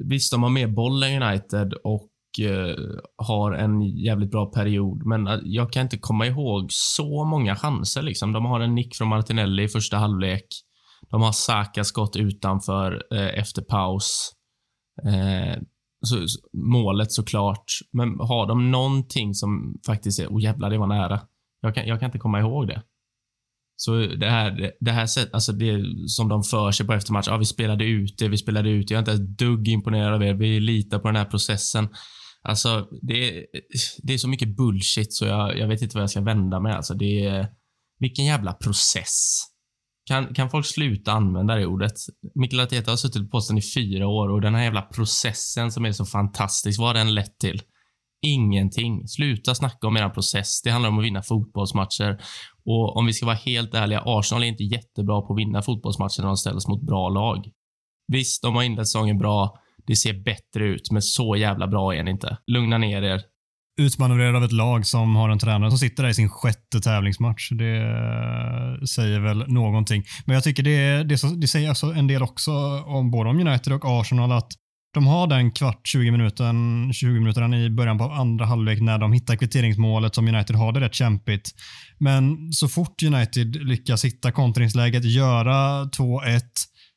[0.04, 2.08] visst, de har mer boll än United och
[2.38, 2.76] Eh,
[3.16, 8.02] har en jävligt bra period, men eh, jag kan inte komma ihåg så många chanser.
[8.02, 8.32] Liksom.
[8.32, 10.46] De har en nick från Martinelli i första halvlek.
[11.10, 14.32] De har Saka skott utanför eh, efter paus.
[15.04, 15.62] Eh,
[16.06, 17.64] så, så, målet såklart.
[17.92, 21.20] Men har de någonting som faktiskt är, oh jävlar, det var nära.
[21.60, 22.82] Jag kan, jag kan inte komma ihåg det.
[23.76, 27.28] Så det här, det här sätt, alltså det som de för sig på eftermatch.
[27.28, 28.94] Ja, vi spelade ut det, vi spelade ut det.
[28.94, 30.34] Jag är inte ett dugg imponerad av er.
[30.34, 31.88] Vi litar på den här processen.
[32.48, 33.46] Alltså, det,
[34.02, 36.72] det är så mycket bullshit så jag, jag vet inte vad jag ska vända mig.
[36.72, 37.48] Alltså, det är,
[37.98, 39.44] vilken jävla process.
[40.08, 41.92] Kan, kan folk sluta använda det ordet?
[42.34, 45.84] Mikael Arteta har suttit på posten i fyra år och den här jävla processen som
[45.84, 47.62] är så fantastisk, vad har den lett till?
[48.22, 49.08] Ingenting.
[49.08, 50.62] Sluta snacka om er process.
[50.62, 52.18] Det handlar om att vinna fotbollsmatcher.
[52.64, 56.20] Och om vi ska vara helt ärliga, Arsenal är inte jättebra på att vinna fotbollsmatcher
[56.20, 57.50] när de ställs mot bra lag.
[58.12, 59.58] Visst, de har inlett säsongen bra.
[59.86, 62.36] Det ser bättre ut, men så jävla bra är ni inte.
[62.46, 63.20] Lugna ner er.
[63.80, 67.50] Utmanövrerad av ett lag som har en tränare som sitter där i sin sjätte tävlingsmatch.
[67.50, 70.04] Det eh, säger väl någonting.
[70.24, 72.52] Men jag tycker det, det, det säger alltså en del också
[72.86, 74.52] om både om United och Arsenal att
[74.96, 79.12] de har den kvart, 20 minuten, 20 minuter i början på andra halvlek när de
[79.12, 81.50] hittar kvitteringsmålet som United har det rätt kämpigt.
[81.98, 86.40] Men så fort United lyckas hitta kontringsläget, göra 2-1,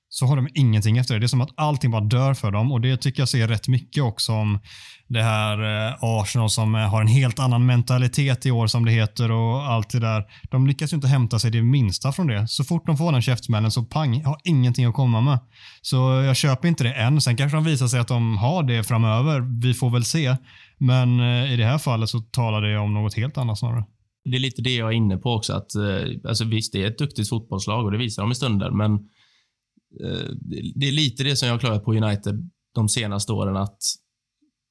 [0.09, 1.19] så har de ingenting efter det.
[1.19, 3.67] Det är som att allting bara dör för dem och det tycker jag ser rätt
[3.67, 4.59] mycket också om
[5.07, 8.91] det här eh, Arsenal som eh, har en helt annan mentalitet i år som det
[8.91, 10.23] heter och allt det där.
[10.51, 12.47] De lyckas ju inte hämta sig det minsta från det.
[12.47, 15.39] Så fort de får den käftsmällen så pang, har ingenting att komma med.
[15.81, 17.21] Så jag köper inte det än.
[17.21, 19.61] Sen kanske de visar sig att de har det framöver.
[19.61, 20.35] Vi får väl se.
[20.77, 23.83] Men eh, i det här fallet så talar det om något helt annat snarare.
[24.25, 25.53] Det är lite det jag är inne på också.
[25.53, 25.71] Att,
[26.27, 28.99] alltså visst, det är ett duktigt fotbollslag och det visar de i stunder, men
[30.75, 33.77] det är lite det som jag har klagat på United de senaste åren att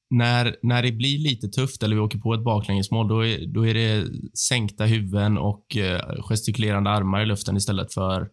[0.09, 3.67] när, när det blir lite tufft eller vi åker på ett baklängesmål, då är, då
[3.67, 8.29] är det sänkta huvuden och eh, gestikulerande armar i luften istället för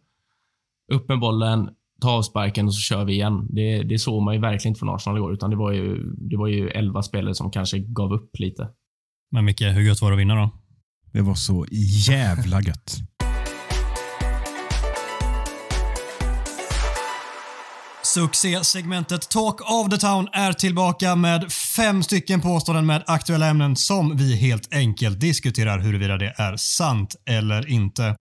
[0.93, 1.69] upp med bollen,
[2.01, 3.47] ta avsparken och så kör vi igen.
[3.51, 6.37] Det, det såg man ju verkligen inte från Arsenal igår, utan det var ju, det
[6.37, 8.69] var ju elva spelare som kanske gav upp lite.
[9.31, 10.51] Men Micke, hur gött var det att vinna då?
[11.13, 11.67] Det var så
[12.09, 12.99] jävla gött.
[18.17, 24.17] Succésegmentet Talk of the Town är tillbaka med fem stycken påståenden med aktuella ämnen som
[24.17, 28.17] vi helt enkelt diskuterar huruvida det är sant eller inte.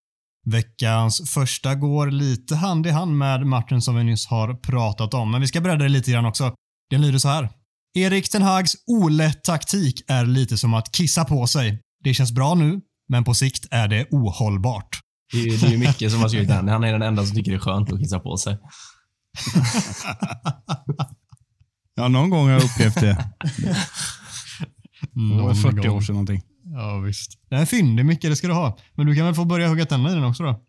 [0.45, 5.31] Veckans första går lite hand i hand med matchen som vi nyss har pratat om,
[5.31, 6.53] men vi ska bredda det lite grann också.
[6.89, 7.49] Den lyder så här.
[7.97, 11.79] Erik Ten Hags olätt taktik är lite som att kissa på sig.
[12.03, 14.99] Det känns bra nu, men på sikt är det ohållbart.
[15.33, 16.67] Det är, ju mycket som har skrivit den.
[16.67, 18.57] Han är den enda som tycker det är skönt att kissa på sig
[21.95, 23.29] ja, någon gång har jag upplevt det.
[25.13, 26.41] Det var 40 år sedan någonting.
[26.63, 27.31] Ja, visst.
[27.49, 28.77] Det är fyndig mycket, det ska du ha.
[28.93, 30.61] Men du kan väl få börja hugga tänderna i den också då?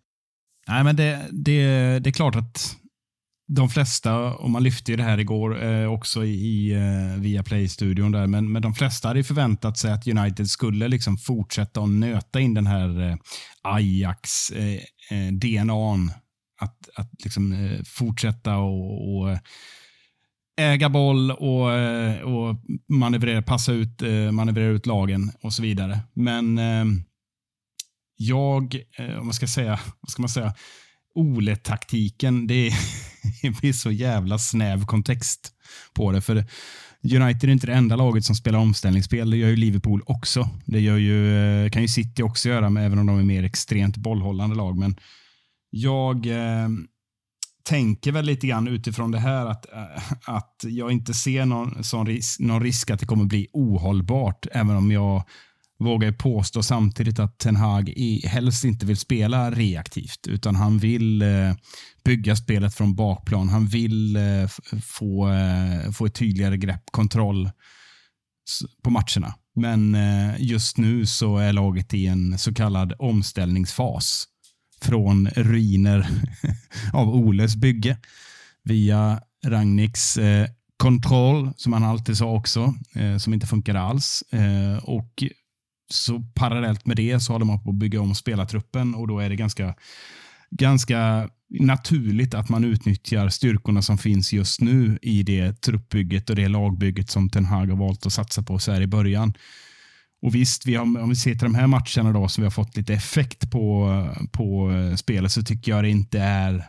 [0.69, 2.77] Nej, men det, det, det är klart att
[3.49, 8.13] de flesta, och man lyfte ju det här igår eh, också i, eh, via Play-studion
[8.13, 12.41] där, men, men de flesta hade förväntat sig att United skulle liksom fortsätta att nöta
[12.41, 13.17] in den här eh,
[13.63, 15.79] Ajax-DNA eh,
[16.59, 19.39] att, att liksom, eh, fortsätta och, och eh,
[20.61, 22.57] äga boll och, eh, och
[22.89, 26.01] manövrera, passa ut, manövrera ut lagen och så vidare.
[26.13, 27.03] Men ehm,
[28.17, 28.77] jag,
[29.19, 30.55] om man ska säga, vad ska man säga,
[31.15, 32.71] Ole-taktiken, det,
[33.43, 35.53] det blir så jävla snäv kontext
[35.95, 36.21] på det.
[36.21, 36.45] För
[37.03, 39.31] United är inte det enda laget som spelar omställningsspel.
[39.31, 40.49] Det gör ju Liverpool också.
[40.65, 44.57] Det gör ju, kan ju City också göra, även om de är mer extremt bollhållande
[44.57, 44.79] lag.
[44.79, 44.97] Men
[45.81, 46.69] jag eh,
[47.69, 52.07] tänker väl lite grann utifrån det här att, eh, att jag inte ser någon, sån
[52.07, 55.25] risk, någon risk att det kommer bli ohållbart, även om jag
[55.79, 61.23] vågar påstå samtidigt att Ten Hag i, helst inte vill spela reaktivt, utan han vill
[61.23, 61.53] eh,
[62.05, 63.49] bygga spelet från bakplan.
[63.49, 64.49] Han vill eh,
[64.83, 67.51] få, eh, få ett tydligare grepp, kontroll
[68.83, 69.35] på matcherna.
[69.55, 74.27] Men eh, just nu så är laget i en så kallad omställningsfas
[74.81, 76.09] från ruiner
[76.93, 77.97] av Oles bygge
[78.65, 84.23] via Ragniks eh, kontroll, som han alltid sa också, eh, som inte funkar alls.
[84.33, 85.25] Eh, och
[85.91, 89.29] så parallellt med det så håller man på att bygga om spelartruppen och då är
[89.29, 89.75] det ganska,
[90.51, 96.49] ganska naturligt att man utnyttjar styrkorna som finns just nu i det truppbygget och det
[96.49, 99.35] lagbygget som Ten Hag har valt att satsa på så här i början.
[100.27, 102.51] Och visst, vi har, om vi ser till de här matcherna då, som vi har
[102.51, 103.89] fått lite effekt på,
[104.33, 106.65] på eh, spelet, så tycker jag det inte är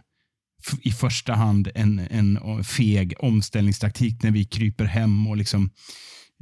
[0.82, 5.70] i första hand en, en eh, feg omställningstaktik när vi kryper hem och liksom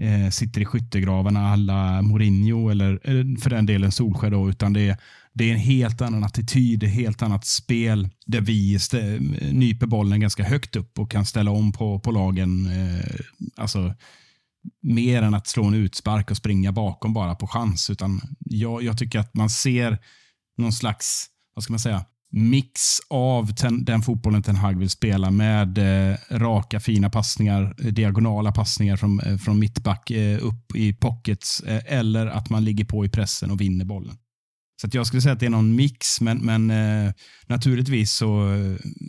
[0.01, 2.99] eh, sitter i skyttegravarna alla Mourinho eller,
[3.41, 4.97] för den delen Solskjaer då, utan det är,
[5.33, 9.21] det är en helt annan attityd, ett helt annat spel där vi eh,
[9.53, 12.65] nyper bollen ganska högt upp och kan ställa om på, på lagen.
[12.65, 13.15] Eh,
[13.55, 13.93] alltså
[14.81, 17.89] mer än att slå en utspark och springa bakom bara på chans.
[17.89, 19.97] Utan jag, jag tycker att man ser
[20.57, 25.31] någon slags, vad ska man säga, mix av ten, den fotbollen Ten Hag vill spela
[25.31, 30.93] med eh, raka fina passningar, eh, diagonala passningar från, eh, från mittback eh, upp i
[30.93, 34.17] pockets eh, eller att man ligger på i pressen och vinner bollen.
[34.81, 37.13] Så att jag skulle säga att det är någon mix, men, men eh,
[37.47, 38.47] naturligtvis så,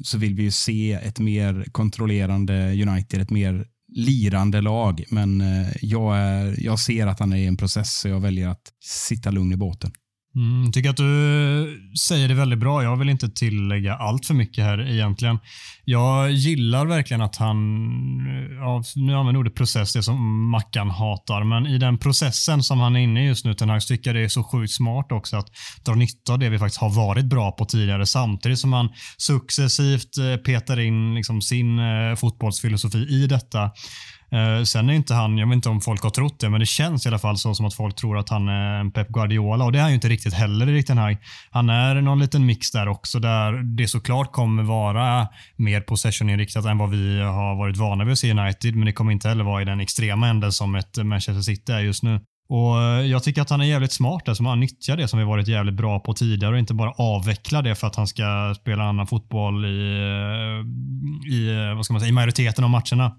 [0.05, 3.67] så vill vi ju se ett mer kontrollerande United, ett mer
[3.97, 5.05] lirande lag.
[5.11, 8.49] Men eh, jag, är, jag ser att han är i en process, så jag väljer
[8.49, 9.91] att sitta lugn i båten.
[10.37, 12.83] Mm, tycker att du säger det väldigt bra.
[12.83, 15.39] Jag vill inte tillägga allt för mycket här egentligen.
[15.85, 17.57] Jag gillar verkligen att han,
[18.61, 22.97] ja, nu använder ordet process, det som Mackan hatar, men i den processen som han
[22.97, 25.37] är inne i just nu, Ten Hag, tycker jag det är så sjukt smart också
[25.37, 25.47] att
[25.85, 30.19] dra nytta av det vi faktiskt har varit bra på tidigare, samtidigt som han successivt
[30.19, 33.71] eh, petar in liksom sin eh, fotbollsfilosofi i detta.
[34.33, 36.67] Uh, sen är inte han, jag vet inte om folk har trott det, men det
[36.67, 39.65] känns i alla fall så som att folk tror att han är en Pep Guardiola
[39.65, 41.19] och det är han ju inte riktigt heller i den här.
[41.51, 46.79] Han är någon liten mix där också där det såklart kommer vara mer possession-inriktat än
[46.79, 49.63] vad vi har varit vana vid att se United, men det kommer inte heller vara
[49.63, 52.21] i den extrema änden som ett Manchester City är just nu.
[52.49, 55.19] Och eh, Jag tycker att han är jävligt smart där, som han nyttjar det som
[55.19, 58.55] vi varit jävligt bra på tidigare och inte bara avveckla det för att han ska
[58.61, 63.13] spela annan fotboll i, eh, i, vad ska man säga, i majoriteten av matcherna.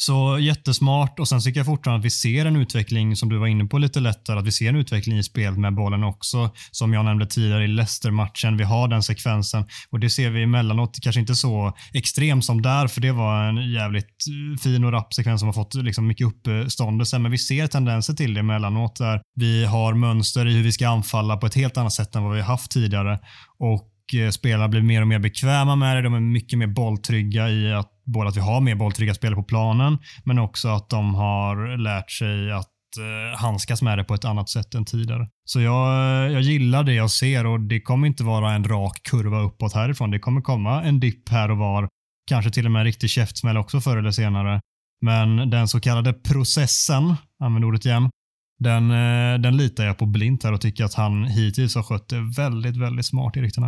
[0.00, 3.46] Så jättesmart och sen tycker jag fortfarande att vi ser en utveckling som du var
[3.46, 6.50] inne på lite lättare, att vi ser en utveckling i spelet med bollen också.
[6.70, 10.98] Som jag nämnde tidigare i Leicester-matchen, vi har den sekvensen och det ser vi emellanåt,
[11.02, 15.14] kanske inte så extremt som där, för det var en jävligt eh, fin och rapp
[15.14, 19.20] sekvens som har fått liksom mycket uppståndelse, men vi ser tendenser till det emellanåt där
[19.34, 22.34] vi har mönster i hur vi ska anfalla på ett helt annat sätt än vad
[22.34, 23.18] vi haft tidigare.
[23.58, 26.02] Och eh, spelarna blir mer och mer bekväma med det.
[26.02, 29.42] De är mycket mer bolltrygga i att både att vi har mer bolltrygga spelare på
[29.42, 34.24] planen, men också att de har lärt sig att eh, handskas med det på ett
[34.24, 35.28] annat sätt än tidigare.
[35.44, 39.00] Så jag, eh, jag gillar det jag ser och det kommer inte vara en rak
[39.02, 40.10] kurva uppåt härifrån.
[40.10, 41.88] Det kommer komma en dipp här och var,
[42.28, 44.60] kanske till och med en riktig käftsmäll också förr eller senare.
[45.00, 48.10] Men den så kallade processen, använd ordet igen,
[48.58, 52.08] den, eh, den litar jag på blint här och tycker att han hittills har skött
[52.08, 53.62] det väldigt, väldigt smart i riktigt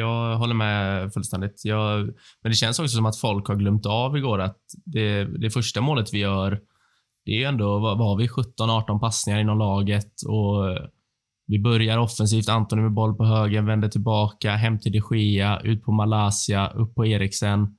[0.00, 1.64] jag håller med fullständigt.
[1.64, 2.04] Jag,
[2.42, 5.80] men det känns också som att folk har glömt av igår att det, det första
[5.80, 6.60] målet vi gör,
[7.24, 10.78] det är ju ändå, vad har vi, 17-18 passningar inom laget och
[11.46, 12.48] vi börjar offensivt.
[12.48, 16.94] Antoni med boll på höger, vänder tillbaka, hem till de Gea, ut på Malaysia, upp
[16.94, 17.76] på Eriksen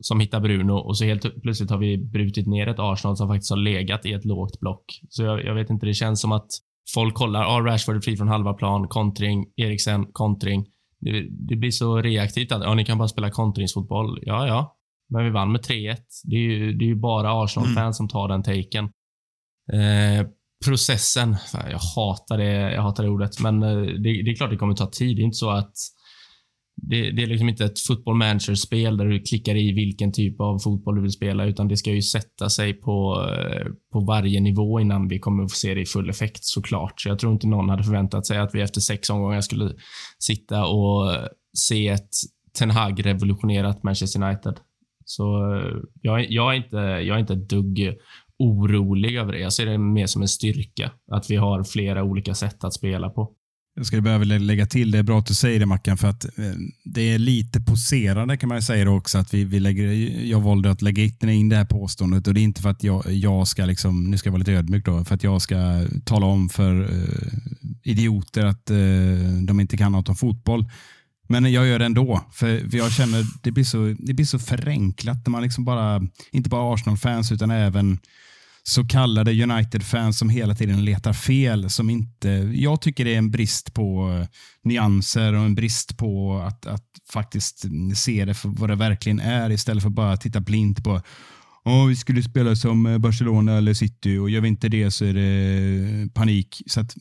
[0.00, 3.50] som hittar Bruno och så helt plötsligt har vi brutit ner ett Arsenal som faktiskt
[3.50, 4.84] har legat i ett lågt block.
[5.08, 6.48] Så jag, jag vet inte, det känns som att
[6.94, 10.66] folk kollar, ah, Rashford är fri från halva plan, kontring, Eriksen, kontring
[11.04, 14.18] det, det, blir så reaktivt att ja, ni kan bara spela kontringsfotboll.
[14.22, 14.76] Ja, ja.
[15.08, 15.96] Men vi vann med 3-1.
[16.24, 17.92] Det är ju, det är ju bara Arsenal-fans mm.
[17.92, 18.84] som tar den taken.
[19.72, 20.26] Eh,
[20.64, 21.36] processen.
[21.52, 24.74] Jag hatar det, jag hatar det ordet, men eh, det, det, är klart det kommer
[24.74, 25.16] ta tid.
[25.16, 25.74] Det är inte så att
[26.76, 30.58] det, det, är liksom inte ett football manager-spel där du klickar i vilken typ av
[30.58, 34.80] fotboll du vill spela, utan det ska ju sätta sig på, eh, på varje nivå
[34.80, 37.00] innan vi kommer att få se det i full effekt såklart.
[37.00, 39.72] Så jag tror inte någon hade förväntat sig att vi efter sex omgångar skulle
[40.18, 41.10] sitta och
[41.58, 42.08] se ett
[42.58, 44.54] Ten Hag revolutionerat Manchester United.
[45.04, 47.94] Så eh, jag, jag, är inte, jag är inte ett dugg
[48.38, 49.38] orolig över det.
[49.38, 53.10] Jag ser det mer som en styrka, att vi har flera olika sätt att spela
[53.10, 53.32] på.
[53.76, 56.24] Jag skulle behöva lägga till, det är bra att du säger det Mackan, för att
[56.24, 56.52] eh,
[56.84, 59.18] det är lite poserande kan man säga också.
[59.18, 59.84] Att vi, vi lägger,
[60.24, 63.12] jag valde att lägga in det här påståendet och det är inte för att jag,
[63.12, 66.26] jag ska, liksom, nu ska jag vara lite ödmjuk då, för att jag ska tala
[66.26, 67.08] om för uh,
[67.82, 70.64] idioter att uh, de inte kan något om fotboll.
[71.28, 75.26] Men jag gör det ändå, för jag känner det blir så, det blir så förenklat
[75.26, 76.02] när man liksom bara,
[76.32, 77.98] inte bara Arsenal-fans utan även
[78.66, 81.70] så kallade United-fans som hela tiden letar fel.
[81.70, 84.26] Som inte, jag tycker det är en brist på eh,
[84.64, 89.50] nyanser och en brist på att, att faktiskt se det för vad det verkligen är
[89.50, 91.02] istället för bara titta blint på
[91.64, 95.04] oh, vi skulle spela som eh, Barcelona eller City och gör vi inte det så
[95.04, 96.62] är det eh, panik.
[96.66, 96.96] Så att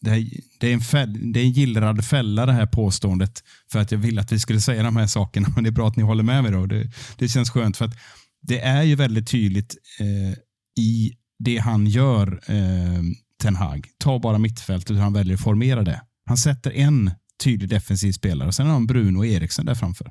[0.00, 0.26] det, här,
[0.60, 3.42] det, är en fäll, det är en gillrad fälla det här påståendet
[3.72, 5.48] för att jag ville att vi skulle säga de här sakerna.
[5.54, 6.66] Men det är bra att ni håller med mig då.
[6.66, 7.96] Det, det känns skönt för att
[8.42, 10.38] det är ju väldigt tydligt eh,
[10.76, 13.02] i det han gör, eh,
[13.42, 13.88] Ten Hag.
[13.98, 16.02] Ta bara mittfältet och hur han väljer att formera det.
[16.26, 17.10] Han sätter en
[17.44, 20.10] tydlig defensiv spelare och sen har han Bruno och Eriksen där framför.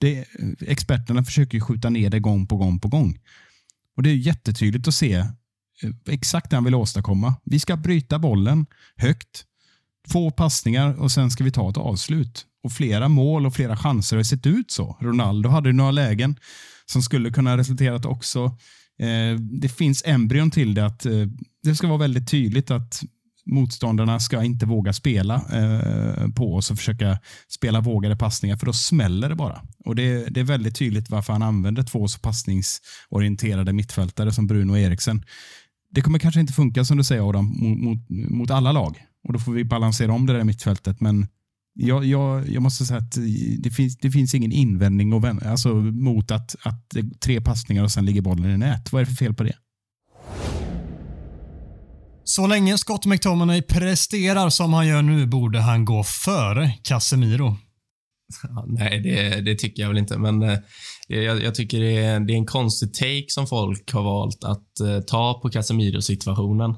[0.00, 0.24] Det, eh,
[0.60, 3.18] experterna försöker skjuta ner det gång på gång på gång.
[3.96, 7.34] Och Det är jättetydligt att se eh, exakt det han vill åstadkomma.
[7.44, 8.66] Vi ska bryta bollen
[8.96, 9.44] högt,
[10.08, 12.46] få passningar och sen ska vi ta ett avslut.
[12.62, 14.96] Och Flera mål och flera chanser har sett ut så.
[15.00, 16.36] Ronaldo hade några lägen
[16.86, 18.56] som skulle kunna resulterat också
[18.98, 21.26] Eh, det finns embryon till det att eh,
[21.62, 23.02] det ska vara väldigt tydligt att
[23.46, 27.18] motståndarna ska inte våga spela eh, på oss och försöka
[27.48, 29.62] spela vågade passningar för då smäller det bara.
[29.84, 34.72] Och det, det är väldigt tydligt varför han använder två så passningsorienterade mittfältare som Bruno
[34.72, 35.24] och Eriksen.
[35.90, 38.96] Det kommer kanske inte funka som du säger Adam mot, mot, mot alla lag.
[39.24, 41.00] och då får vi balansera om det där mittfältet.
[41.00, 41.26] Men
[41.76, 43.16] jag, jag, jag måste säga att
[43.58, 47.92] det finns, det finns ingen invändning och vän, alltså, mot att, att tre passningar och
[47.92, 48.92] sen ligger bollen i nät.
[48.92, 49.56] Vad är det för fel på det?
[52.24, 57.56] Så länge Scott McTominay presterar som han gör nu borde han gå före Casemiro.
[58.42, 60.58] Ja, nej, det, det, tycker jag väl inte, men eh,
[61.08, 64.80] jag, jag, tycker det är, det är en konstig take som folk har valt att
[64.80, 66.74] eh, ta på Casemiro-situationen.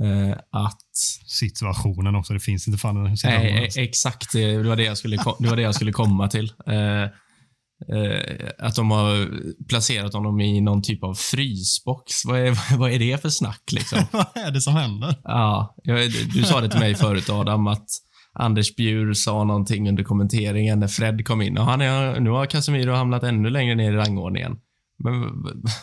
[0.00, 0.78] Eh, att...
[1.26, 3.42] Situationen också, det finns inte fan en situation.
[3.42, 4.32] Nej, exakt.
[4.32, 6.52] Det var det jag skulle, det var det jag skulle komma till.
[6.66, 9.28] Eh, eh, att de har
[9.68, 12.24] placerat honom i någon typ av frysbox.
[12.24, 13.62] Vad är, vad är det för snack?
[13.72, 13.98] Liksom?
[14.12, 15.14] vad är det som händer?
[15.24, 17.88] Ja, jag, du sa det till mig förut, Adam, att
[18.34, 21.58] Anders Bjur sa någonting under kommenteringen när Fred kom in.
[21.58, 24.56] Och han är, nu har Casemiro hamnat ännu längre ner i rangordningen.
[25.04, 25.22] Men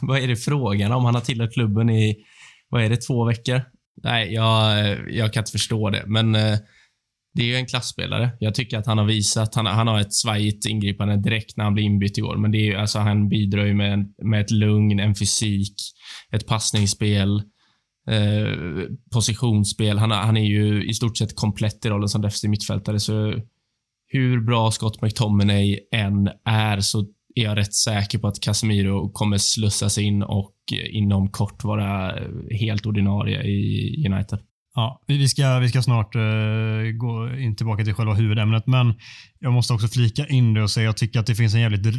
[0.02, 1.06] vad är det frågan om?
[1.06, 2.16] Han har tillhört klubben i,
[2.70, 3.62] vad är det, två veckor?
[4.04, 6.58] Nej, jag, jag kan inte förstå det, men eh,
[7.34, 8.32] det är ju en klassspelare.
[8.40, 11.74] Jag tycker att han har visat, han, han har ett svajigt ingripande direkt när han
[11.74, 15.16] blir inbytt igår, men det är, alltså, han bidrar ju med, med ett lugn, en
[15.16, 15.76] fysik,
[16.32, 17.36] ett passningsspel,
[18.10, 18.54] eh,
[19.14, 19.98] positionsspel.
[19.98, 23.34] Han, han är ju i stort sett komplett i rollen som defensiv mittfältare, så
[24.08, 27.06] hur bra Scott McTominay än är så
[27.40, 30.56] är jag rätt säker på att Casemiro kommer slussas in och
[30.92, 32.14] inom kort vara
[32.60, 34.40] helt ordinarie i United.
[34.76, 38.94] Ja, vi ska, vi ska snart uh, gå in tillbaka till själva huvudämnet, men
[39.42, 41.62] jag måste också flika in det och säga att jag tycker att det finns en
[41.62, 41.96] jävligt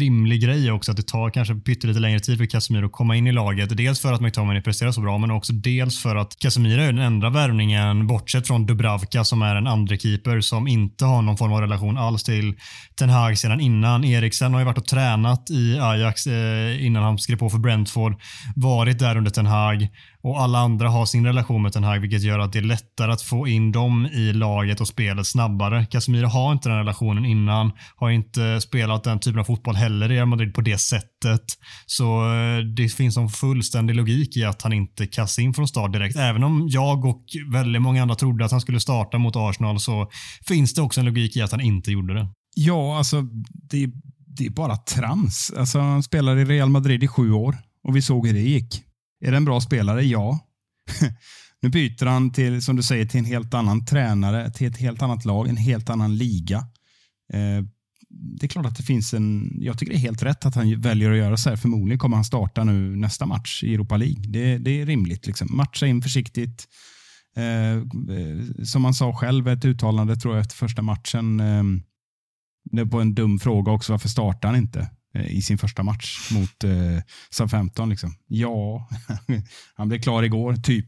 [0.00, 3.26] rimlig grej också att det tar kanske pyttelite längre tid för Casemiro att komma in
[3.26, 3.76] i laget.
[3.76, 6.98] Dels för att McTominay presterar så bra, men också dels för att Casemiro är den
[6.98, 11.52] enda värvningen, bortsett från Dubravka som är en andre keeper som inte har någon form
[11.52, 12.54] av relation alls till
[12.98, 14.04] Ten Hag sedan innan.
[14.04, 18.20] Eriksen har ju varit och tränat i Ajax eh, innan han skrev på för Brentford,
[18.56, 19.88] varit där under Ten Hag
[20.24, 23.12] och alla andra har sin relation med Ten Hag, vilket gör att det är lättare
[23.12, 25.86] att få in dem i laget och spelet snabbare.
[25.86, 30.14] Casemiro har inte den relationen innan, har inte spelat den typen av fotboll heller i
[30.14, 31.44] Real Madrid på det sättet.
[31.86, 35.92] Så eh, det finns en fullständig logik i att han inte kastas in från start
[35.92, 36.16] direkt.
[36.16, 40.10] Även om jag och väldigt många andra trodde att han skulle starta mot Arsenal så
[40.48, 42.28] finns det också en logik i att han inte gjorde det.
[42.56, 43.22] Ja, alltså
[43.70, 43.90] det,
[44.36, 45.52] det är bara trams.
[45.56, 48.82] Alltså, han spelade i Real Madrid i sju år och vi såg hur det gick.
[49.24, 50.02] Är det en bra spelare?
[50.02, 50.38] Ja.
[51.64, 55.02] nu byter han till, som du säger, till en helt annan tränare, till ett helt
[55.02, 56.58] annat lag, en helt annan liga.
[57.32, 57.64] Eh,
[58.08, 59.56] det är klart att det finns en...
[59.60, 61.56] Jag tycker det är helt rätt att han väljer att göra så här.
[61.56, 64.24] Förmodligen kommer han starta nu nästa match i Europa League.
[64.28, 65.26] Det, det är rimligt.
[65.26, 65.48] Liksom.
[65.50, 66.68] Matcha in försiktigt.
[67.36, 67.82] Eh,
[68.64, 71.40] som han sa själv, ett uttalande tror jag efter första matchen.
[71.40, 71.62] Eh,
[72.64, 73.92] det var en dum fråga också.
[73.92, 74.90] Varför startar han inte?
[75.14, 77.88] Eh, i sin första match mot eh, Southampton.
[77.88, 78.14] Liksom.
[78.26, 78.88] Ja,
[79.74, 80.86] han blev klar igår, typ.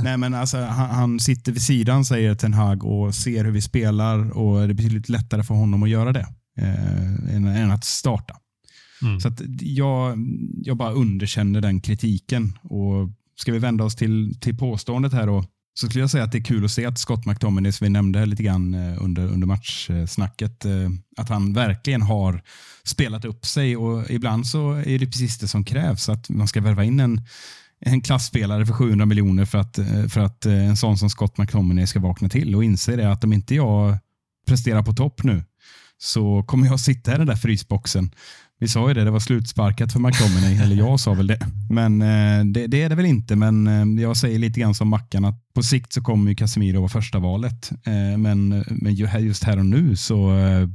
[0.00, 3.60] Nej, men alltså, han, han, sitter vid sidan, säger Ten Hag, och ser hur vi
[3.60, 6.26] spelar och det är betydligt lättare för honom att göra det
[6.58, 8.36] eh, än, än, att starta.
[9.02, 9.20] Mm.
[9.20, 10.18] Så att jag,
[10.62, 12.58] jag bara underkänner den kritiken.
[12.62, 15.44] Och Ska vi vända oss till, till påståendet här då,
[15.74, 17.90] så skulle jag säga att det är kul att se att Scott McTominay, som vi
[17.90, 22.42] nämnde lite grann eh, under, under matchsnacket, eh, att han verkligen har
[22.84, 23.76] spelat upp sig.
[23.76, 27.20] Och ibland så är det precis det som krävs, att man ska värva in en,
[27.80, 31.86] en klassspelare för 700 miljoner för att, eh, för att en sån som Scott McTominay
[31.86, 32.54] ska vakna till.
[32.54, 33.98] Och inse det att om inte jag
[34.46, 35.42] presterar på topp nu
[35.98, 38.10] så kommer jag sitta i den där frysboxen
[38.64, 41.38] vi sa ju det, det var slutsparkat för McDominay, eller jag sa väl det.
[41.70, 44.88] Men eh, det, det, är det väl inte, men eh, jag säger lite grann som
[44.88, 47.70] Mackan att på sikt så kommer ju Casemiro vara första valet.
[47.86, 50.68] Eh, men, men just här och nu så eh,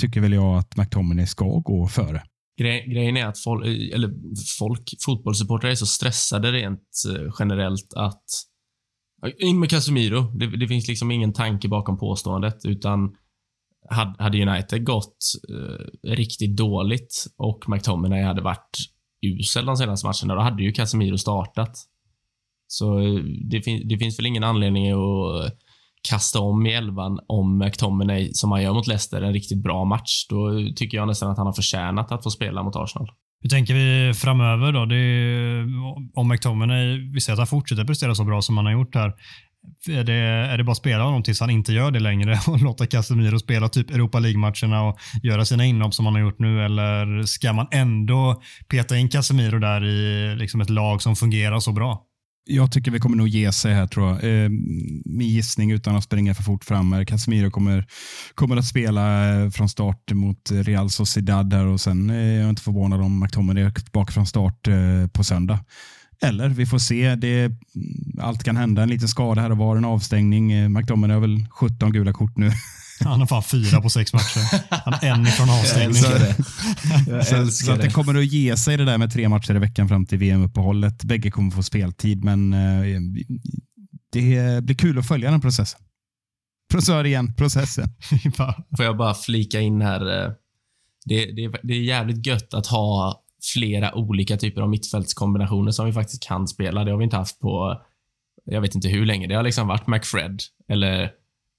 [0.00, 2.22] tycker väl jag att McTominay ska gå före.
[2.60, 4.10] Gre grejen är att folk, eller
[4.58, 8.24] folk, fotbollssupportrar är så stressade rent eh, generellt att
[9.38, 10.22] in med Casemiro.
[10.38, 13.16] Det, det finns liksom ingen tanke bakom påståendet, utan
[14.18, 15.16] hade United gått
[15.48, 18.78] eh, riktigt dåligt och McTominay hade varit
[19.22, 21.72] usel de senaste matcherna, då hade ju Casemiro startat.
[22.66, 23.20] Så eh,
[23.50, 25.58] det, fin det finns väl ingen anledning att
[26.08, 30.26] kasta om i elvan om McTominay, som han gör mot Leicester, en riktigt bra match.
[30.28, 33.08] Då tycker jag nästan att han har förtjänat att få spela mot Arsenal.
[33.40, 34.84] Hur tänker vi framöver då?
[34.84, 35.66] Det är,
[36.14, 39.12] om McTominay, vi ser att han fortsätter prestera så bra som han har gjort här.
[39.88, 42.60] Är det, är det bara att spela honom tills han inte gör det längre och
[42.60, 46.64] låta Casemiro spela typ Europa League-matcherna och göra sina inhopp som han har gjort nu?
[46.64, 51.72] Eller ska man ändå peta in Casemiro där i liksom ett lag som fungerar så
[51.72, 52.02] bra?
[52.46, 54.44] Jag tycker vi kommer nog ge sig här tror jag.
[54.44, 54.50] Eh,
[55.04, 57.86] min gissning utan att springa för fort fram är Casemiro kommer,
[58.34, 62.48] kommer att spela eh, från start mot Real Sociedad där och sen eh, är jag
[62.48, 65.58] inte förvånad om McTominay är tillbaka från start eh, på söndag.
[66.24, 67.14] Eller vi får se.
[67.14, 67.52] Det,
[68.20, 68.82] allt kan hända.
[68.82, 70.52] En liten skada här och var, en avstängning.
[70.52, 72.50] Eh, McDominay har väl 17 gula kort nu.
[73.04, 74.40] Han har fan fyra på sex matcher.
[74.84, 76.02] Han har en ifrån avstängning.
[76.02, 77.24] Jag älskar det.
[77.24, 79.58] Så, älskar så att det kommer att ge sig det där med tre matcher i
[79.58, 81.04] veckan fram till VM-uppehållet.
[81.04, 83.00] Bägge kommer få speltid, men eh,
[84.12, 85.80] det blir kul att följa den processen.
[86.70, 87.88] Processör igen, processen.
[88.76, 90.24] Får jag bara flika in här.
[90.24, 90.30] eh,
[91.06, 93.23] Det, det, det är jävligt gött att ha
[93.54, 96.84] flera olika typer av mittfältskombinationer som vi faktiskt kan spela.
[96.84, 97.82] Det har vi inte haft på,
[98.44, 99.26] jag vet inte hur länge.
[99.26, 101.10] Det har liksom varit McFred eller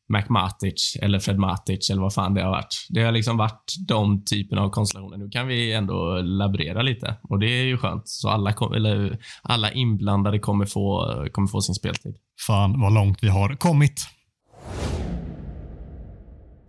[0.08, 2.88] McMatic eller Fred Matic eller vad fan det har varit.
[2.90, 5.18] Det har liksom varit de typerna av konstellationer.
[5.18, 8.04] Nu kan vi ändå laborera lite och det är ju skönt.
[8.06, 12.16] Så alla, kom, eller, alla inblandade kommer få, kommer få sin speltid.
[12.48, 14.08] fan vad långt vi har kommit.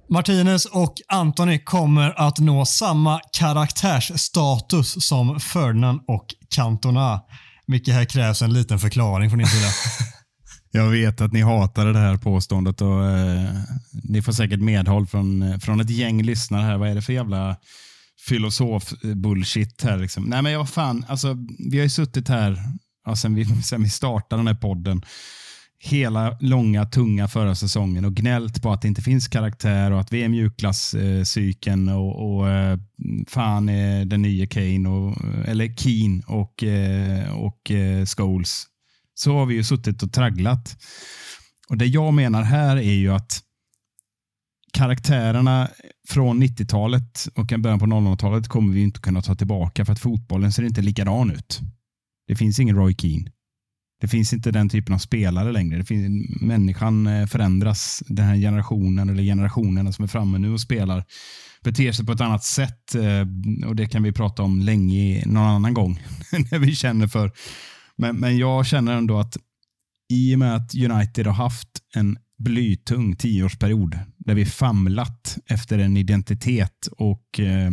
[0.08, 7.20] Martinez och Anthony kommer att nå samma karaktärsstatus som Ferdinand och Cantona.
[7.66, 9.68] Micke, här krävs en liten förklaring från din sida.
[10.70, 13.50] Jag vet att ni hatade det här påståendet och eh,
[14.02, 16.76] ni får säkert medhåll från, eh, från ett gäng lyssnare här.
[16.76, 17.56] Vad är det för jävla
[18.28, 19.98] filosof-bullshit här?
[19.98, 20.24] Liksom?
[20.24, 21.36] Nej, men jag fan, alltså,
[21.70, 22.62] vi har ju suttit här
[23.06, 25.02] ja, sen, vi, sen vi startade den här podden
[25.78, 30.12] hela långa, tunga förra säsongen och gnällt på att det inte finns karaktär och att
[30.12, 32.78] vi är mjukglasscykeln och, och eh,
[33.28, 38.64] fan är den nya Kane, och, eller Keen och, eh, och eh, Scholes.
[39.14, 40.76] Så har vi ju suttit och tragglat.
[41.68, 43.40] Och Det jag menar här är ju att
[44.72, 45.68] karaktärerna
[46.08, 50.52] från 90-talet och början på 00-talet kommer vi inte kunna ta tillbaka för att fotbollen
[50.52, 51.60] ser inte likadan ut.
[52.26, 53.30] Det finns ingen Roy Keane.
[54.00, 55.78] Det finns inte den typen av spelare längre.
[55.78, 58.02] Det finns, människan eh, förändras.
[58.06, 61.04] Den här generationen eller generationerna som är framme nu och spelar
[61.64, 62.94] beter sig på ett annat sätt.
[62.94, 66.02] Eh, och Det kan vi prata om länge någon annan gång
[66.50, 67.32] när vi känner för.
[67.96, 69.36] Men, men jag känner ändå att
[70.12, 75.96] i och med att United har haft en blytung tioårsperiod där vi famlat efter en
[75.96, 77.70] identitet och eh,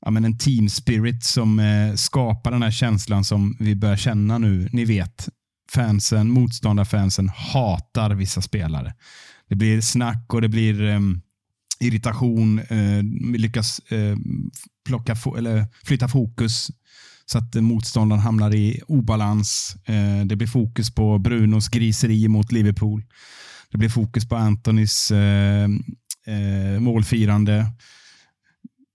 [0.00, 4.38] ja, men en team spirit som eh, skapar den här känslan som vi börjar känna
[4.38, 4.68] nu.
[4.72, 5.28] Ni vet,
[5.72, 8.94] fansen, motståndarfansen hatar vissa spelare.
[9.48, 11.00] Det blir snack och det blir eh,
[11.80, 12.58] irritation.
[12.58, 13.02] Eh,
[13.32, 14.16] vi lyckas eh,
[14.86, 16.70] plocka fo- eller flytta fokus
[17.26, 19.76] så att motståndaren hamnar i obalans.
[19.84, 23.04] Eh, det blir fokus på Brunos griseri mot Liverpool.
[23.70, 25.68] Det blir fokus på Antonis eh,
[26.26, 27.66] eh, målfirande.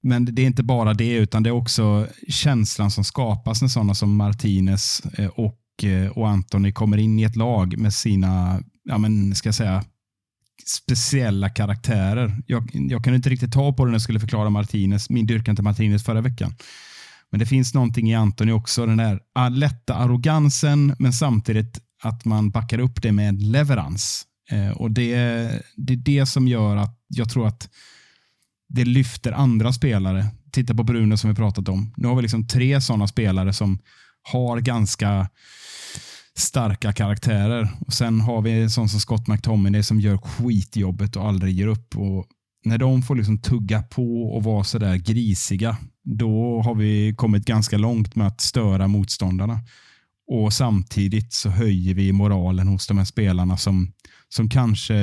[0.03, 3.95] Men det är inte bara det, utan det är också känslan som skapas när sådana
[3.95, 8.97] som Martinez eh, och, och eh, Antoni kommer in i ett lag med sina, ja
[8.97, 9.84] men ska jag säga,
[10.65, 12.41] speciella karaktärer.
[12.47, 15.55] Jag, jag kan inte riktigt ta på det när jag skulle förklara Martinez, min dyrkan
[15.55, 16.55] till Martinez förra veckan.
[17.32, 22.49] Men det finns någonting i Antoni också, den där lätta arrogansen, men samtidigt att man
[22.49, 24.26] backar upp det med leverans.
[24.51, 25.15] Eh, och det,
[25.76, 27.69] det är det som gör att jag tror att
[28.69, 30.26] det lyfter andra spelare.
[30.51, 31.93] Titta på Bruno som vi pratat om.
[31.97, 33.80] Nu har vi liksom tre sådana spelare som
[34.24, 35.30] har ganska
[36.36, 37.69] starka karaktärer.
[37.88, 41.67] Och Sen har vi en sån som Scott McTominay som gör skitjobbet och aldrig ger
[41.67, 41.97] upp.
[41.97, 42.26] Och
[42.65, 47.78] när de får liksom tugga på och vara sådär grisiga, då har vi kommit ganska
[47.78, 49.59] långt med att störa motståndarna.
[50.28, 53.93] Och Samtidigt så höjer vi moralen hos de här spelarna som,
[54.30, 54.95] som kanske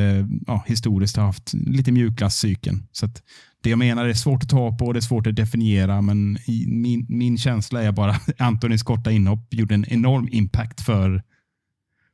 [0.46, 2.86] ja, historiskt har haft lite mjukglasscykeln.
[2.92, 3.22] Så att
[3.62, 6.38] det jag menar är svårt att ta på och det är svårt att definiera, men
[6.66, 11.22] min, min känsla är bara att Antonis korta inhopp gjorde en enorm impact för,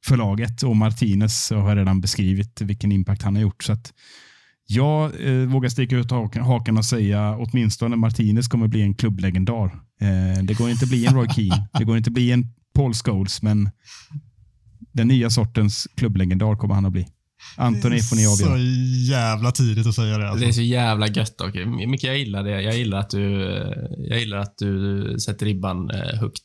[0.05, 3.63] förlaget och Martinez har redan beskrivit vilken impact han har gjort.
[3.63, 3.93] Så att
[4.67, 9.67] jag eh, vågar sticka ut hakan och säga åtminstone Martinez kommer bli en klubblegendar.
[10.01, 12.53] Eh, det går inte att bli en Roy Keane, det går inte att bli en
[12.75, 13.71] Paul Scholes, men
[14.93, 17.07] den nya sortens klubblegendar kommer han att bli.
[17.57, 18.59] Anthony får ni avgöra.
[18.59, 18.65] Så
[19.13, 20.29] jävla tidigt att säga det.
[20.29, 20.45] Alltså.
[20.45, 21.55] Det är så jävla gött dock.
[21.87, 22.63] Micke, jag gillar det.
[22.63, 23.33] Jag gillar att du,
[24.11, 26.45] jag gillar att du sätter ribban eh, högt.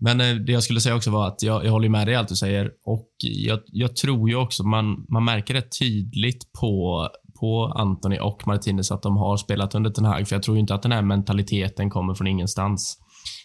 [0.00, 2.16] Men eh, det jag skulle säga också var att jag, jag håller med dig i
[2.16, 7.08] allt du säger och jag, jag tror ju också man, man märker det tydligt på,
[7.40, 10.74] på Anthony och Martinez att de har spelat under Ten Hag, för jag tror inte
[10.74, 12.98] att den här mentaliteten kommer från ingenstans.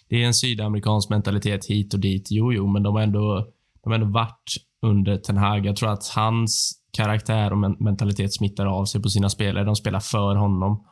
[0.10, 3.47] Det är en sydamerikansk mentalitet hit och dit, jo, jo, men de har ändå,
[3.84, 4.54] de har ändå varit
[4.84, 5.66] under Ten Hag.
[5.66, 9.64] Jag tror att hans karaktär och mentalitet smittar av sig på sina spelare.
[9.64, 10.88] De spelar för honom.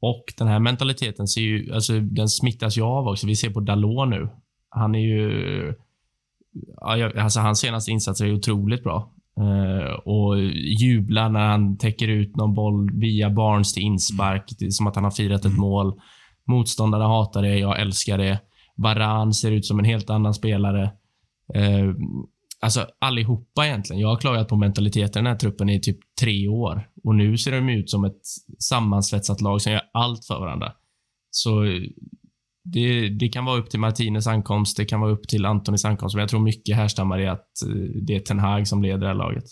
[0.00, 3.26] Och den här mentaliteten ser ju, alltså, den smittas ju av också.
[3.26, 4.28] Vi ser på Dalot nu.
[4.70, 5.74] Han är ju...
[7.16, 9.12] Alltså, hans senaste insatser är otroligt bra.
[9.40, 10.40] Uh, och
[10.80, 14.70] jublar när han täcker ut någon boll via Barnes till inspark, mm.
[14.70, 16.00] som att han har firat ett mål.
[16.46, 18.40] Motståndarna hatar det, jag älskar det.
[18.76, 20.90] Varan ser ut som en helt annan spelare.
[21.56, 21.94] Uh,
[22.66, 24.00] alltså allihopa egentligen.
[24.00, 27.38] Jag har klagat på mentaliteten i den här truppen i typ tre år och nu
[27.38, 28.20] ser de ut som ett
[28.58, 30.72] sammansvetsat lag som gör allt för varandra.
[31.30, 31.64] Så
[32.64, 36.14] det, det, kan vara upp till Martinez ankomst, det kan vara upp till Antonis ankomst,
[36.14, 39.06] men jag tror mycket härstammar i att eh, det är Ten Hag som leder det
[39.06, 39.44] här laget.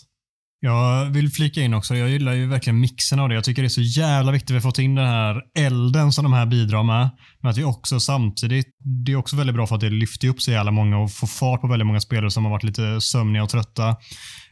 [0.65, 3.35] Jag vill flika in också, jag gillar ju verkligen mixen av det.
[3.35, 6.23] Jag tycker det är så jävla viktigt att vi fått in den här elden som
[6.23, 7.09] de här bidrar med.
[7.41, 8.67] Men att vi också samtidigt,
[9.05, 11.27] det är också väldigt bra för att det lyfter upp så jävla många och får
[11.27, 13.85] fart på väldigt många spelare som har varit lite sömniga och trötta.
[13.85, 13.95] Men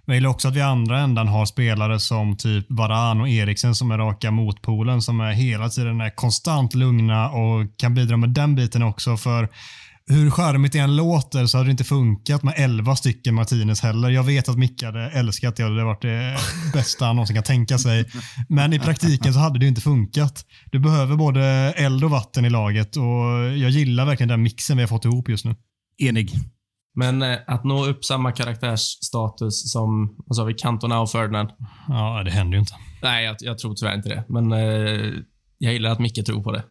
[0.06, 3.76] Jag gillar också att vi i andra änden har spelare som typ Varan och Eriksen
[3.76, 8.30] som är raka motpolen som är hela tiden är konstant lugna och kan bidra med
[8.30, 9.18] den biten också.
[9.18, 9.50] För
[10.08, 14.10] hur charmigt det än låter så hade det inte funkat med 11 stycken Martinez heller.
[14.10, 16.38] Jag vet att Micke hade älskat det och det hade varit det
[16.74, 18.06] bästa han någonsin kan tänka sig.
[18.50, 20.46] Men i praktiken så hade det inte funkat.
[20.72, 21.44] Du behöver både
[21.78, 23.04] eld och vatten i laget och
[23.58, 25.56] jag gillar verkligen den mixen vi har fått ihop just nu.
[25.98, 26.32] Enig.
[26.96, 31.50] Men eh, att nå upp samma karaktärsstatus som, vad sa vi, Cantona och Ferdinand?
[31.88, 32.74] Ja, det händer ju inte.
[33.02, 34.24] Nej, jag, jag tror tyvärr inte det.
[34.30, 35.14] Men eh,
[35.58, 36.64] jag gillar att Micke tror på det.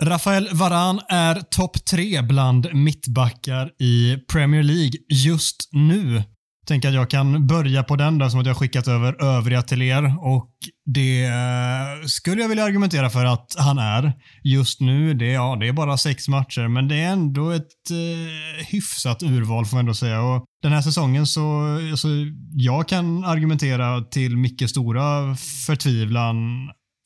[0.00, 6.22] Rafael Varan är topp tre bland mittbackar i Premier League just nu.
[6.66, 9.82] Tänk att jag kan börja på den där som att jag skickat över övriga till
[9.82, 10.50] er och
[10.94, 14.12] det eh, skulle jag vilja argumentera för att han är
[14.44, 15.14] just nu.
[15.14, 19.66] Det, ja, det är bara sex matcher, men det är ändå ett eh, hyfsat urval
[19.66, 20.22] får man ändå säga.
[20.22, 22.08] Och den här säsongen så, alltså,
[22.52, 25.36] jag kan argumentera till mycket stora
[25.66, 26.36] förtvivlan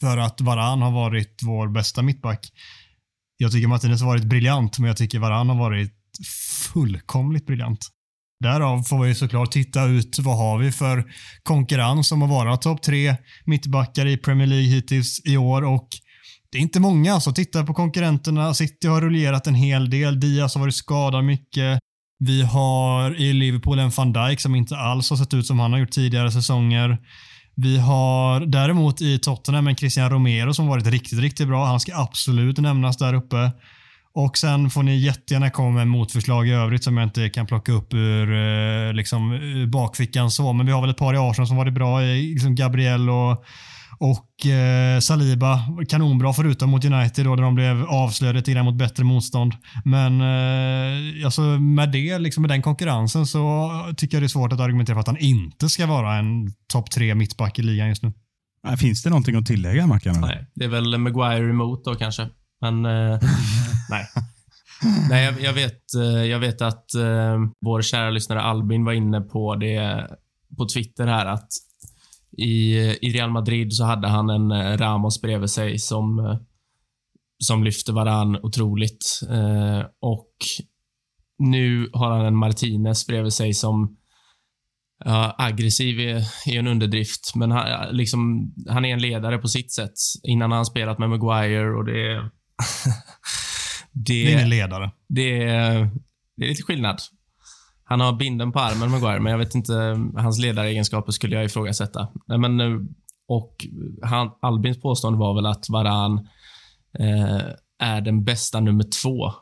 [0.03, 2.49] för att Varan har varit vår bästa mittback.
[3.43, 5.93] Jag tycker Martinez har varit briljant, men jag tycker Varan har varit
[6.73, 7.89] fullkomligt briljant.
[8.41, 11.05] Därav får vi såklart titta ut vad har vi för
[11.43, 15.89] konkurrens om att vara topp tre mittbackar i Premier League hittills i år och
[16.53, 17.21] det är inte många.
[17.21, 18.55] Så titta på konkurrenterna.
[18.55, 20.21] City har rullerat en hel del.
[20.21, 21.79] Diaz har varit skadad mycket.
[22.19, 25.73] Vi har i Liverpool en van Dijk som inte alls har sett ut som han
[25.73, 26.99] har gjort tidigare säsonger.
[27.55, 31.65] Vi har däremot i Tottenham en Christian Romero som varit riktigt, riktigt bra.
[31.65, 33.51] Han ska absolut nämnas där uppe.
[34.15, 37.73] Och sen får ni jättegärna komma med motförslag i övrigt som jag inte kan plocka
[37.73, 39.41] upp ur, eh, liksom,
[39.73, 40.31] bakfickan.
[40.31, 40.53] så.
[40.53, 42.01] Men vi har väl ett par i Arsenal som varit bra.
[42.01, 43.45] Liksom Gabriel och,
[44.03, 45.61] och eh, Saliba.
[45.89, 49.53] Kanonbra förutom mot United då, där de blev avslöjade lite grann mot bättre motstånd.
[49.85, 54.53] Men eh, alltså, med det, liksom, med den konkurrensen så tycker jag det är svårt
[54.53, 58.03] att argumentera för att han inte ska vara en topp tre mittback i ligan just
[58.03, 58.13] nu.
[58.79, 60.21] Finns det någonting att tillägga, Mackan?
[60.21, 62.29] Nej, det är väl Maguire emot då kanske.
[62.61, 63.19] Men eh,
[63.91, 64.07] nej.
[65.11, 69.21] Nej, jag, jag, vet, eh, jag vet att eh, vår kära lyssnare Albin var inne
[69.21, 70.09] på det
[70.57, 71.49] på Twitter här att
[72.39, 76.37] i, i Real Madrid så hade han en eh, Ramos bredvid sig som, eh,
[77.39, 79.21] som lyfte varann otroligt.
[79.31, 80.35] Eh, och
[81.39, 83.97] nu har han en Martinez bredvid sig som
[85.05, 86.17] Ja, aggressiv är,
[86.47, 89.93] är en underdrift, men han, liksom, han är en ledare på sitt sätt.
[90.23, 92.15] Innan har han spelat med Maguire och det...
[93.93, 94.91] det, det är ingen ledare.
[95.09, 95.39] Det,
[96.37, 97.01] det är lite skillnad.
[97.85, 99.73] Han har binden på armen, Maguire, men jag vet inte.
[100.17, 102.09] Hans ledaregenskaper skulle jag ifrågasätta.
[102.27, 102.61] Men,
[103.29, 103.67] och
[104.03, 106.29] han, Albins påstående var väl att Varan
[106.99, 107.41] eh,
[107.79, 109.33] är den bästa nummer två.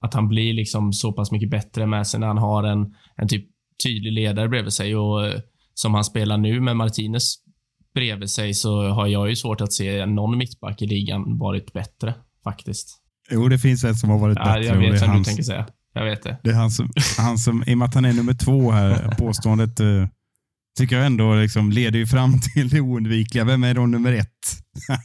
[0.00, 3.28] Att han blir liksom så pass mycket bättre med sig när han har en, en
[3.28, 3.46] typ
[3.84, 4.96] tydlig ledare bredvid sig.
[4.96, 5.40] Och eh,
[5.74, 7.34] Som han spelar nu med Martinez
[7.94, 12.14] bredvid sig så har jag ju svårt att se någon mittback i ligan varit bättre,
[12.44, 13.00] faktiskt.
[13.30, 14.64] Jo, det finns ett som har varit ja, bättre.
[14.64, 15.66] Jag vet vem du tänker säga.
[15.94, 16.36] Jag vet det.
[16.42, 19.14] Det är han som, han som, i och med att han är nummer två här,
[19.18, 20.06] påståendet uh,
[20.78, 23.44] tycker jag ändå liksom leder ju fram till det oundvikliga.
[23.44, 24.28] Vem är då nummer ett?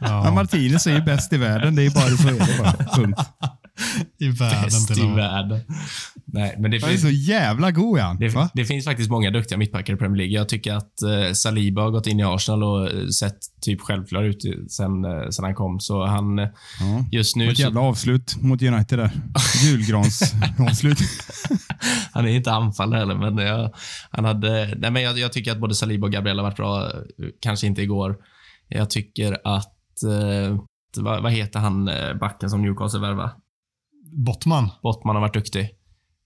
[0.00, 0.24] ja.
[0.24, 1.74] ja, Martinez är ju bäst i världen.
[1.74, 2.94] Det är bara så är det bara.
[2.94, 3.20] Punkt.
[4.18, 4.62] I världen.
[4.62, 5.60] Bäst i världen.
[6.24, 8.18] Nej, men det han är så jävla god han.
[8.18, 10.34] Det, det, finns faktiskt många duktiga mittbackar i Premier League.
[10.34, 14.22] Jag tycker att eh, Saliba har gått in i Arsenal och eh, sett typ självklar
[14.22, 15.80] ut sen, eh, sen han kom.
[15.80, 16.48] Så han, eh,
[16.80, 17.04] ja.
[17.12, 17.50] just nu...
[17.50, 17.84] Ett jävla så...
[17.84, 19.10] avslut mot United där.
[19.64, 20.98] Julgrans avslut.
[22.12, 23.74] han är inte anfallare heller, men jag,
[24.10, 24.74] han hade...
[24.78, 26.92] Nej, men jag, jag, tycker att både Saliba och Gabriel har varit bra.
[27.40, 28.16] Kanske inte igår.
[28.68, 30.02] Jag tycker att...
[30.02, 30.58] Eh,
[30.96, 33.30] vad, vad, heter han backen som Newcastle värvade?
[34.12, 34.68] Bottman.
[34.82, 35.68] Bottman har varit duktig.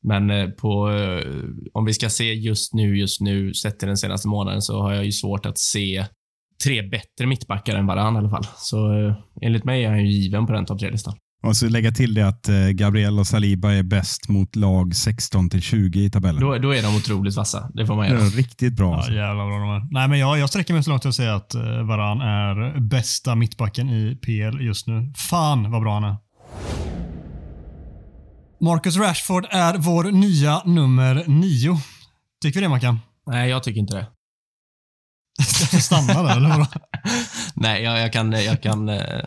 [0.03, 1.25] Men eh, på, eh,
[1.73, 4.93] om vi ska se just nu, just nu, sett till den senaste månaden, så har
[4.93, 6.05] jag ju svårt att se
[6.65, 8.47] tre bättre mittbackar än varann i alla fall.
[8.57, 11.15] Så eh, enligt mig är han ju given på den topp tre-listan.
[11.43, 15.63] Och så lägga till det att Gabriel och Saliba är bäst mot lag 16 till
[15.63, 16.41] 20 i tabellen.
[16.43, 17.71] Då, då är de otroligt vassa.
[17.75, 18.23] Det får man det göra.
[18.23, 18.91] är riktigt bra.
[18.91, 19.13] Ja, Alltså.
[19.13, 19.89] jävlar vad bra de är.
[19.91, 21.55] Nej, men jag, jag sträcker mig så långt att säga att
[21.89, 25.13] Varan är bästa mittbacken i PL just nu.
[25.17, 26.17] Fan vad bra han är.
[28.63, 31.77] Marcus Rashford är vår nya nummer nio.
[32.43, 32.99] Tycker vi det Mackan?
[33.27, 34.07] Nej, jag tycker inte det.
[35.45, 36.67] Ska vi stanna där eller vadå?
[37.55, 38.33] Nej, jag, jag kan...
[38.33, 39.21] Jag kan eh,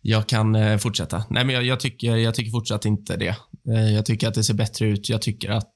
[0.00, 1.24] jag kan eh, fortsätta.
[1.30, 3.36] Nej, men jag, jag, tycker, jag tycker fortsatt inte det.
[3.74, 5.08] Eh, Jag tycker att det ser bättre ut.
[5.08, 5.72] Jag tycker att,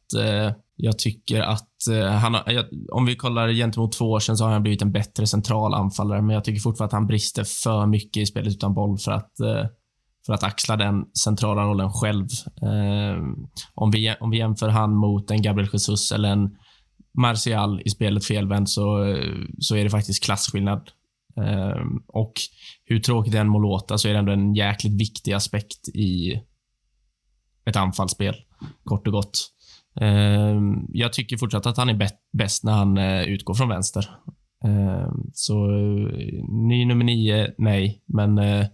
[0.76, 1.68] jag tycker att
[2.20, 5.26] han har, om vi kollar gentemot två år sedan så har han blivit en bättre
[5.26, 8.98] central anfallare, men jag tycker fortfarande att han brister för mycket i spelet utan boll
[8.98, 9.32] för att,
[10.26, 12.26] för att axla den centrala rollen själv.
[12.62, 13.22] Eh,
[13.74, 16.56] Om vi, om vi jämför han mot en Gabriel Jesus eller en
[17.18, 19.16] Martial i spelet felvänt så,
[19.58, 20.90] så är det faktiskt klasskillnad.
[21.36, 22.32] Eh, och
[22.84, 26.40] hur tråkigt det än må låta så är det ändå en jäkligt viktig aspekt i
[27.64, 28.34] ett anfallsspel,
[28.84, 29.50] kort och gott.
[30.00, 34.10] Eh, jag tycker fortsatt att han är bäst när han eh, utgår från vänster.
[34.64, 35.66] Ehm, eh, så
[36.68, 38.66] ny nummer nio, nej, men eh,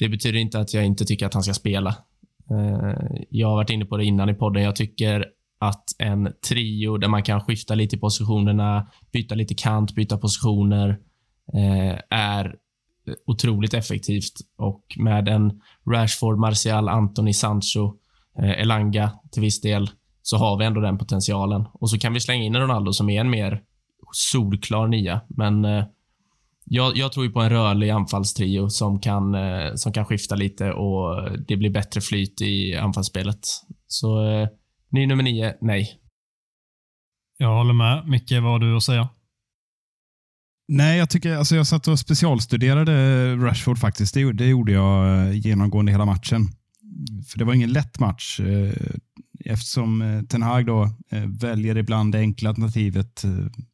[0.00, 1.96] det betyder inte att jag inte tycker att han ska spela.
[2.50, 2.94] Eh,
[3.30, 4.62] jag har varit inne på det innan i podden.
[4.62, 5.26] Jag tycker
[5.58, 10.98] att en trio där man kan skifta lite i positionerna, byta lite kant, byta positioner,
[11.54, 12.56] eh, är
[13.26, 14.32] otroligt effektivt.
[14.56, 17.94] Och med en Rashford, Martial, Anthony, Sancho,
[18.38, 19.90] eh, Elanga till viss del,
[20.22, 21.66] så har vi ändå den potentialen.
[21.72, 23.62] Och så kan vi slänga in Ronaldo som är en mer
[24.12, 25.20] solklar nia.
[25.28, 25.84] Men eh,
[26.72, 30.72] jag, jag tror ju på en rörlig anfallstrio som kan, eh, som kan skifta lite
[30.72, 33.40] och det blir bättre flyt i anfallsspelet.
[33.86, 34.48] Så eh,
[34.90, 36.00] ny nummer nio, nej.
[37.38, 38.08] Jag håller med.
[38.08, 39.08] Micke, vad har du att säga?
[40.68, 44.14] Nej, jag tycker, alltså jag satt och specialstuderade Rashford faktiskt.
[44.14, 46.48] Det, det gjorde jag eh, genomgående hela matchen.
[47.26, 48.40] För det var ingen lätt match.
[49.44, 50.88] Eftersom Ten Hag då
[51.26, 53.24] väljer ibland det enkla alternativet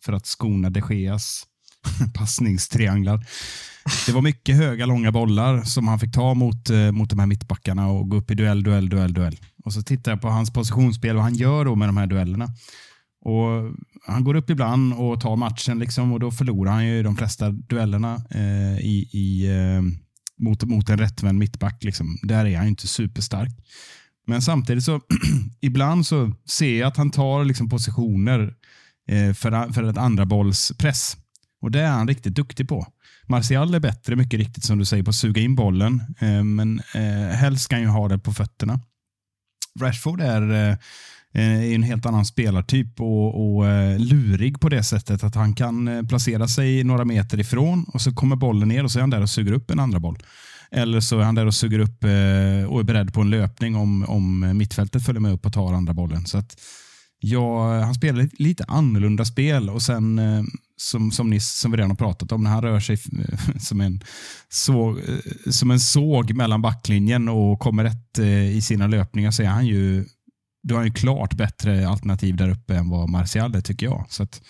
[0.04, 1.46] för att skona de Geas
[2.14, 3.26] passningstrianglar.
[4.06, 7.26] Det var mycket höga, långa bollar som han fick ta mot, eh, mot de här
[7.26, 9.36] mittbackarna och gå upp i duell, duell, duell, duell.
[9.64, 12.48] Och så tittar jag på hans positionsspel och han gör då med de här duellerna.
[13.24, 13.74] Och
[14.06, 17.50] Han går upp ibland och tar matchen liksom, och då förlorar han ju de flesta
[17.50, 19.82] duellerna eh, i, i, eh,
[20.38, 21.84] mot, mot en rättvänd mittback.
[21.84, 22.18] Liksom.
[22.22, 23.50] Där är han ju inte superstark.
[24.26, 25.00] Men samtidigt så
[25.60, 28.54] ibland så ser jag att han tar liksom, positioner
[29.08, 31.16] eh, för, för ett andra bollspress.
[31.66, 32.86] Och det är han riktigt duktig på.
[33.26, 36.02] Martial är bättre, mycket riktigt som du säger, på att suga in bollen.
[36.18, 38.80] Eh, men eh, helst ska han ju ha det på fötterna.
[39.80, 40.76] Rashford är eh,
[41.34, 45.54] eh är en helt annan spelartyp och, och eh, lurig på det sättet att han
[45.54, 49.00] kan eh, placera sig några meter ifrån och så kommer bollen ner och så är
[49.00, 50.18] han där och suger upp en andra boll.
[50.70, 52.04] Eller så är han där och suger upp
[52.68, 55.94] och är beredd på en löpning om, om mittfältet följer med upp och tar andra
[55.94, 56.26] bollen.
[56.26, 56.56] Så att,
[57.18, 60.20] ja, han spelar lite, annorlunda spel och sen
[60.76, 62.98] som, som, ni, som vi redan har pratat om, när han rör sig
[63.60, 64.00] som en,
[64.48, 69.42] såg, eh, som en såg mellan backlinjen och kommer rätt eh, i sina löpningar så
[69.42, 70.04] är han ju
[70.62, 74.06] då är han ju klart bättre alternativ där uppe än vad Martial är, tycker jag.
[74.08, 74.42] Så att,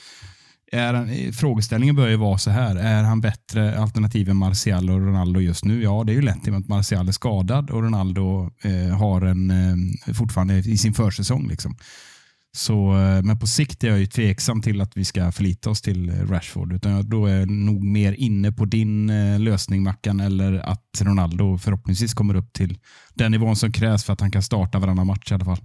[0.73, 2.77] är han, eh, frågeställningen bör ju vara så här.
[2.77, 5.83] Är han bättre alternativ än Martial och Ronaldo just nu?
[5.83, 8.97] Ja, det är ju lätt i och med att Martial är skadad och Ronaldo eh,
[8.97, 11.49] har en, eh, fortfarande i sin försäsong.
[11.49, 11.77] Liksom.
[12.57, 15.83] Så, eh, men på sikt är jag ju tveksam till att vi ska förlita oss
[15.83, 16.73] till eh, Rashford.
[16.73, 21.59] Utan då är jag nog mer inne på din eh, lösning, Mackan, eller att Ronaldo
[21.59, 22.79] förhoppningsvis kommer upp till
[23.15, 25.61] den nivån som krävs för att han kan starta varannan match i alla fall.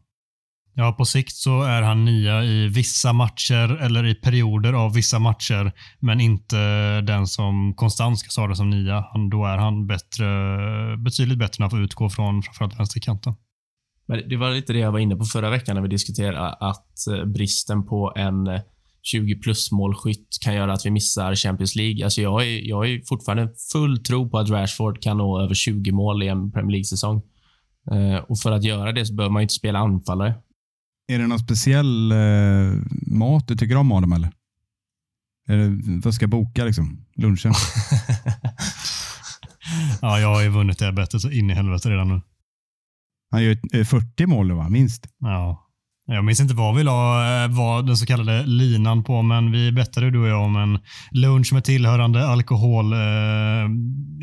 [0.73, 5.19] Ja, på sikt så är han nia i vissa matcher eller i perioder av vissa
[5.19, 6.57] matcher, men inte
[7.01, 9.05] den som konstant ska starta som nia.
[9.11, 10.27] Han, då är han bättre,
[10.97, 13.33] betydligt bättre när han får utgå från framförallt vänsterkanten.
[14.07, 17.07] Men det var lite det jag var inne på förra veckan när vi diskuterade att
[17.07, 18.61] eh, bristen på en eh,
[19.03, 22.03] 20 plus målskytt kan göra att vi missar Champions League.
[22.03, 25.91] Alltså jag är, jag är fortfarande full tro på att Rashford kan nå över 20
[25.91, 27.21] mål i en Premier League-säsong.
[27.91, 30.35] Eh, och för att göra det så behöver man inte spela anfallare.
[31.07, 32.17] Är det någon speciell eh,
[33.07, 34.31] mat du tycker om Adam eller?
[35.47, 37.05] Är det, vad ska jag boka liksom?
[37.15, 37.53] Lunchen?
[40.01, 42.21] Ja, jag har ju vunnit det bettet så in i helvete redan nu.
[43.31, 44.69] Han gör eh, 40 mål va?
[44.69, 45.07] Minst.
[45.19, 45.67] Ja.
[46.05, 49.71] Jag minns inte vad vi la eh, vad den så kallade linan på, men vi
[49.71, 50.79] bettade du och jag om en
[51.11, 52.99] lunch med tillhörande alkohol, eh,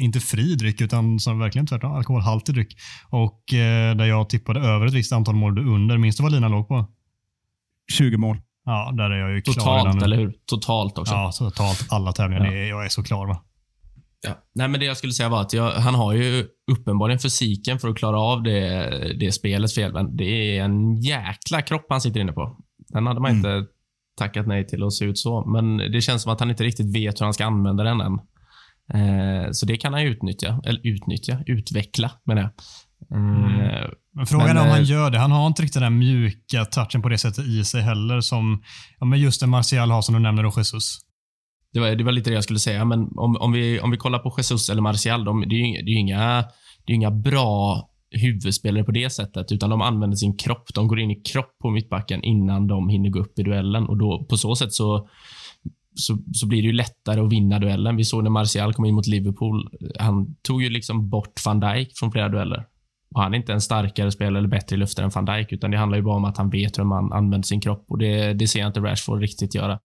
[0.04, 2.76] inte fri dryck, utan som verkligen tvärtom, alkoholhaltig dryck.
[3.10, 5.98] Och eh, där jag tippade över ett visst antal mål du under.
[5.98, 6.86] Minns du vad linan låg på?
[7.92, 8.36] 20 mål.
[8.64, 10.04] Ja, där är jag ju klar Totalt, nu.
[10.04, 10.34] eller hur?
[10.46, 11.14] Totalt också.
[11.14, 12.46] Ja, totalt alla tävlingar.
[12.46, 13.42] Är- Jag är så klar va?
[14.26, 14.30] Ja.
[14.54, 17.88] Nej, men det jag skulle säga var att jag, han har ju uppenbarligen fysiken för
[17.88, 19.92] att klara av det, det spelets fel.
[19.92, 22.58] Men det är en jäkla kropp han sitter inne på.
[22.88, 23.66] Den hade man inte
[24.18, 25.44] tackat nej till att se ut så.
[25.46, 28.18] Men det känns som att han inte riktigt vet hur han ska använda den än.
[28.94, 30.60] Eh, så det kan han utnyttja.
[30.64, 32.50] Eller utnyttja, utveckla menar jag.
[33.18, 35.18] Eh, Men frågan Men, är om han eh, gör det.
[35.18, 38.62] Han har inte riktigt den där mjuka touchen på det sättet i sig heller som
[38.98, 40.98] ja, men just en Martial har som du nämner då, Jesus.
[41.72, 43.96] Det var, det var lite det jag skulle säga, men om, om, vi, om vi
[43.96, 46.44] kollar på Jesus eller Martial, de, det är ju inga- det är inga,
[46.86, 50.74] det är inga bra huvudspelare på det sättet, utan de använder sin kropp.
[50.74, 53.96] De går in i kropp på mittbacken innan de hinner gå upp i duellen och
[53.96, 55.08] då, på så sätt så,
[55.94, 57.96] så, så blir det ju lättare att vinna duellen.
[57.96, 59.68] Vi såg när Martial kom in mot Liverpool.
[59.98, 62.66] Han tog ju liksom bort van Dijk från flera dueller.
[63.14, 65.70] Och han är inte en starkare spelare eller bättre i luften än van Dijk, utan
[65.70, 68.32] det handlar ju bara om att han vet hur man använder sin kropp och det,
[68.32, 69.78] det ser jag inte Rashford riktigt göra.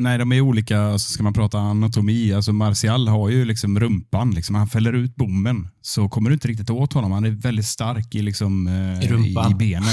[0.00, 0.80] Nej, de är olika.
[0.80, 4.30] Alltså ska man prata anatomi, alltså Martial har ju liksom rumpan.
[4.30, 4.54] Liksom.
[4.54, 7.12] Han fäller ut bommen, så kommer du inte riktigt åt honom.
[7.12, 9.88] Han är väldigt stark i, liksom, eh, I i, i benen.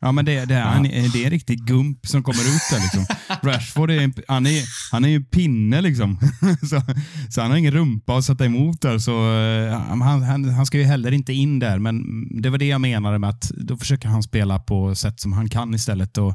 [0.00, 2.80] Ja, men det, det, är, han, det är en riktig gump som kommer ut där.
[2.80, 3.06] Liksom.
[3.50, 6.18] Rashford är, en- han är, han är ju en pinne, liksom.
[6.70, 6.82] så,
[7.30, 8.98] så han har ingen rumpa att sätta emot där.
[8.98, 12.02] Så, eh, han, han, han ska ju heller inte in där, men
[12.42, 15.48] det var det jag menade med att då försöker han spela på sätt som han
[15.48, 16.18] kan istället.
[16.18, 16.34] Och,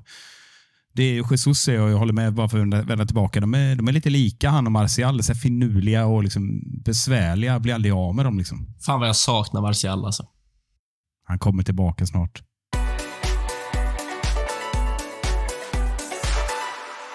[0.98, 3.40] det är ju Jesus är, och jag håller med bara för att vända tillbaka.
[3.40, 5.24] De är, de är lite lika han och Martial.
[5.24, 7.60] Så här finurliga och liksom besvärliga.
[7.60, 8.38] Blir aldrig av med dem.
[8.38, 8.68] Liksom.
[8.86, 10.26] Fan vad jag saknar Martial alltså.
[11.28, 12.42] Han kommer tillbaka snart.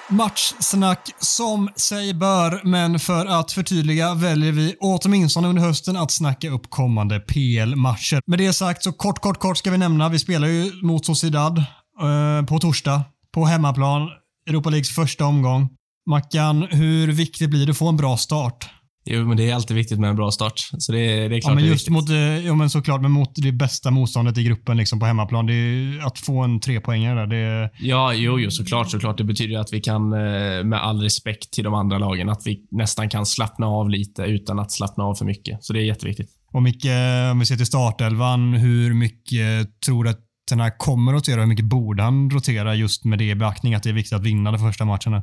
[0.09, 6.51] Matchsnack som sig bör, men för att förtydliga väljer vi åtminstone under hösten att snacka
[6.51, 8.21] upp kommande PL-matcher.
[8.27, 10.09] Med det sagt så kort, kort, kort ska vi nämna.
[10.09, 13.05] Vi spelar ju mot Sociedad eh, på torsdag
[13.35, 14.09] på hemmaplan.
[14.49, 15.69] Europa Leagues första omgång.
[16.07, 18.71] Mackan, hur viktigt blir det att få en bra start?
[19.05, 20.71] Jo, men det är alltid viktigt med en bra start.
[20.79, 23.31] Så det, det är klart Ja, men just mot, eh, ja, men såklart, men mot
[23.35, 25.47] det bästa motståndet i gruppen liksom på hemmaplan.
[25.47, 29.19] Det är, att få en trepoängare där, det är Ja, jo, jo, såklart, såklart.
[29.19, 32.67] Det betyder att vi kan, eh, med all respekt till de andra lagen, att vi
[32.71, 35.65] nästan kan slappna av lite utan att slappna av för mycket.
[35.65, 36.31] Så det är jätteviktigt.
[36.53, 36.87] Och Micke,
[37.33, 40.21] om vi ser till startelvan, hur mycket tror du att
[40.51, 41.41] den kommer att rotera?
[41.41, 44.23] Hur mycket borde han rotera just med det i beaktning att det är viktigt att
[44.23, 45.23] vinna de första matcherna?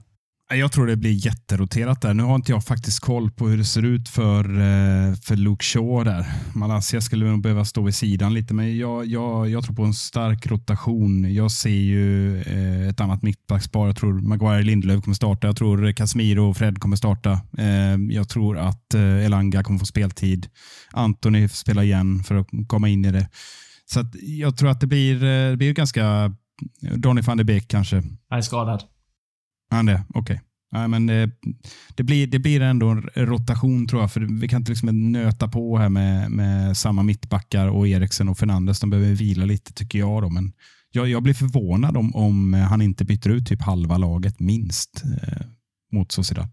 [0.53, 2.13] Jag tror det blir jätteroterat där.
[2.13, 5.63] Nu har inte jag faktiskt koll på hur det ser ut för, eh, för Luke
[5.65, 6.25] Shaw där.
[6.53, 9.93] Malaysia skulle nog behöva stå vid sidan lite, men jag, jag, jag tror på en
[9.93, 11.33] stark rotation.
[11.33, 13.87] Jag ser ju eh, ett annat mittbackspar.
[13.87, 15.47] Jag tror Maguire Lindelöf kommer starta.
[15.47, 17.31] Jag tror Casemiro och Fred kommer starta.
[17.57, 20.47] Eh, jag tror att Elanga kommer få speltid.
[20.91, 23.27] Anthony får spela igen för att komma in i det.
[23.91, 26.35] Så jag tror att det blir, eh, det blir ganska
[26.95, 28.03] Donny van de Beek kanske.
[28.29, 28.83] Han är skadad.
[29.69, 30.03] Han det?
[30.13, 30.41] Okej.
[30.71, 31.31] Nej, men det,
[31.95, 34.11] det, blir, det blir ändå en rotation tror jag.
[34.11, 38.37] För Vi kan inte liksom nöta på här med, med samma mittbackar och Eriksen och
[38.37, 38.79] Fernandes.
[38.79, 40.23] De behöver vila lite tycker jag.
[40.23, 40.29] Då.
[40.29, 40.53] Men
[40.91, 45.45] jag, jag blir förvånad om, om han inte byter ut typ halva laget minst eh,
[45.91, 46.47] mot Sociedad.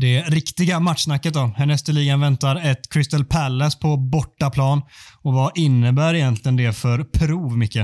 [0.00, 1.52] Det riktiga matchsnacket då.
[1.56, 4.82] Härnäst i ligan väntar ett Crystal Palace på bortaplan.
[5.22, 7.78] Och vad innebär egentligen det för prov, Micke?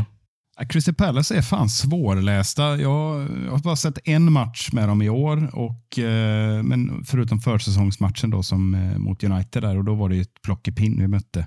[0.69, 2.62] Crystal Palace är fan svårlästa.
[2.62, 7.41] Jag, jag har bara sett en match med dem i år, och, eh, men förutom
[7.41, 11.09] försäsongsmatchen då, som, eh, mot United där, och då var det ju ett plockepinn vi
[11.09, 11.47] mötte.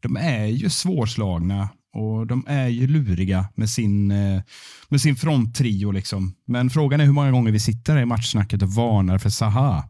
[0.00, 4.42] De är ju svårslagna och de är ju luriga med sin, eh,
[4.88, 5.90] med sin fronttrio.
[5.90, 6.34] Liksom.
[6.46, 9.84] Men frågan är hur många gånger vi sitter här i matchsnacket och varnar för Zaha.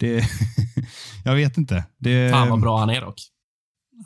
[0.00, 0.24] Det,
[1.24, 1.84] jag vet inte.
[1.98, 3.20] Det, Fan vad bra han är dock.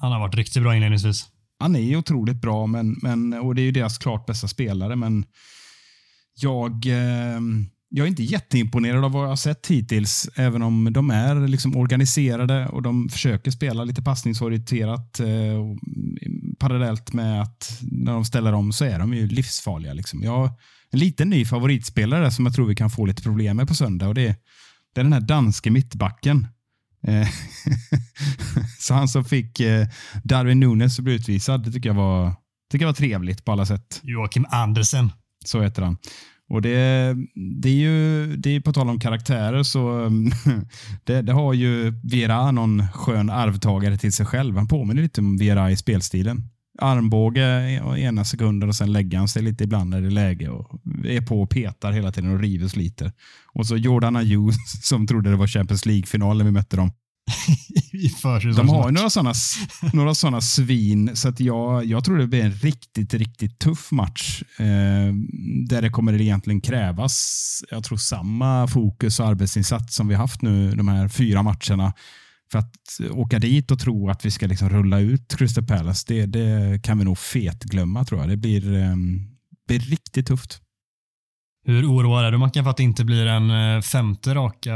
[0.01, 1.27] Han har varit riktigt bra inledningsvis.
[1.59, 4.97] han är otroligt bra men, men, och det är ju deras klart bästa spelare.
[4.97, 5.25] Men
[6.41, 7.41] jag, eh,
[7.89, 10.29] jag är inte jätteimponerad av vad jag har sett hittills.
[10.37, 15.21] Även om de är liksom organiserade och de försöker spela lite passningsorienterat.
[15.21, 15.79] Eh, och
[16.59, 19.93] parallellt med att när de ställer om så är de ju livsfarliga.
[19.93, 20.23] Liksom.
[20.23, 20.51] Jag har
[20.91, 24.09] en liten ny favoritspelare som jag tror vi kan få lite problem med på söndag.
[24.09, 24.37] Och det, är-
[24.95, 26.47] det är den här danske mittbacken.
[27.07, 27.29] Eh,
[28.79, 29.87] så han som fick eh,
[30.25, 32.33] Darwin Nunes att bli utvisad, det tycker jag var,
[32.73, 34.01] tycker jag var trevligt på alla sätt.
[34.03, 35.13] Joakim Andersen.
[35.45, 35.97] Så heter han.
[36.49, 37.17] Och det,
[37.63, 40.11] det är ju, det är på tal om karaktärer så
[41.05, 44.57] det, det har ju Vera någon skön arvtagare till sig själv.
[44.57, 46.49] Han påminner lite om Vera i spelstilen.
[46.79, 47.43] Armbåge
[47.99, 51.21] ena sekunden och sen lägger han sig lite ibland när det är läge och är
[51.21, 53.13] på och petar hela tiden och river och sliter.
[53.53, 56.91] Och så Jordan Ayew som trodde det var Champions League-final när vi mötte dem.
[58.57, 59.33] De har ju några sådana,
[59.93, 64.43] några sådana svin, så att jag, jag tror det blir en riktigt, riktigt tuff match.
[64.59, 65.15] Eh,
[65.69, 70.71] där det kommer egentligen krävas, jag tror samma fokus och arbetsinsats som vi haft nu
[70.71, 71.93] de här fyra matcherna.
[72.53, 76.27] För att åka dit och tro att vi ska liksom rulla ut Crystal Palace, det,
[76.27, 78.29] det kan vi nog fetglömma tror jag.
[78.31, 78.95] Det blir, eh,
[79.69, 80.61] blir riktigt tufft.
[81.67, 84.75] Hur oroad är du Mackan för att det inte blir en eh, femte raka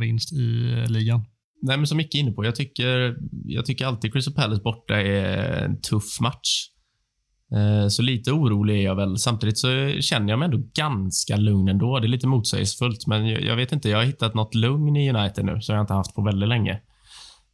[0.00, 1.24] vinst i eh, ligan?
[1.62, 5.00] Nej, men som Micke är inne på, jag tycker, jag tycker alltid Crystal Palace borta
[5.00, 6.66] är en tuff match.
[7.54, 9.18] Eh, Så lite orolig är jag väl.
[9.18, 9.68] Samtidigt så
[10.00, 11.98] känner jag mig ändå ganska lugn ändå.
[11.98, 13.88] Det är lite motsägelsefullt, men jag jag vet inte.
[13.88, 16.80] Jag har hittat något lugn i United nu som jag inte haft på väldigt länge.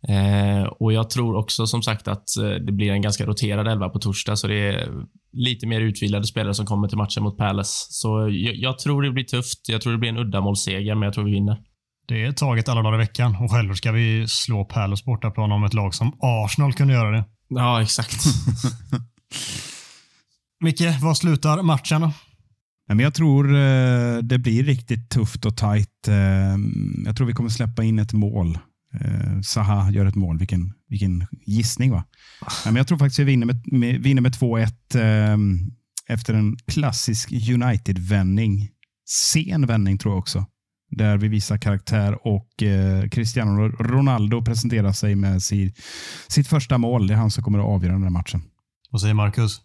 [0.09, 3.88] Eh, och Jag tror också som sagt att eh, det blir en ganska roterad elva
[3.88, 4.88] på torsdag, så det är
[5.32, 7.86] lite mer utvilade spelare som kommer till matchen mot Palace.
[7.90, 9.68] Så jag, jag tror det blir tufft.
[9.68, 11.59] Jag tror det blir en uddamålsseger, men jag tror vi vinner.
[12.09, 15.64] Det är taget alla dagar i veckan och självklart ska vi slå Palace bortaplan om
[15.64, 17.24] ett lag som Arsenal kunde göra det.
[17.48, 18.24] Ja, exakt.
[20.61, 22.12] Micke, vad slutar matchen då?
[22.88, 26.09] Men jag tror eh, det blir riktigt tufft och tajt.
[26.09, 26.14] Eh,
[27.04, 28.59] jag tror vi kommer släppa in ett mål.
[29.01, 30.38] Eh, Zaha gör ett mål.
[30.38, 32.05] Vilken, vilken gissning va?
[32.40, 35.38] Ja, men jag tror faktiskt vi vinner med, med, vinner med 2-1 eh,
[36.09, 38.68] efter en klassisk United-vändning.
[39.09, 40.47] Sen vändning tror jag också.
[40.90, 45.74] Där vi visar karaktär och eh, Cristiano Ronaldo presenterar sig med si,
[46.28, 47.07] sitt första mål.
[47.07, 48.42] Det är han som kommer att avgöra den här matchen.
[48.90, 49.61] Vad säger Marcus?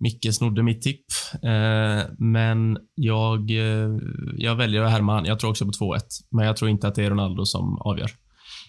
[0.00, 1.04] Micke snodde mitt tipp,
[1.42, 3.98] eh, men jag, eh,
[4.36, 5.24] jag väljer att härma han.
[5.24, 8.10] Jag tror också på 2-1, men jag tror inte att det är Ronaldo som avgör.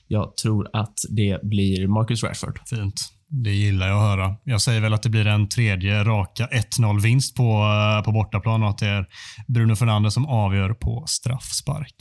[0.07, 2.59] Jag tror att det blir Marcus Rashford.
[2.69, 3.13] Fint.
[3.29, 4.35] Det gillar jag att höra.
[4.43, 8.69] Jag säger väl att det blir en tredje raka 1-0-vinst på, eh, på bortaplan och
[8.69, 9.05] att det är
[9.47, 11.95] Bruno Fernandes som avgör på straffspark.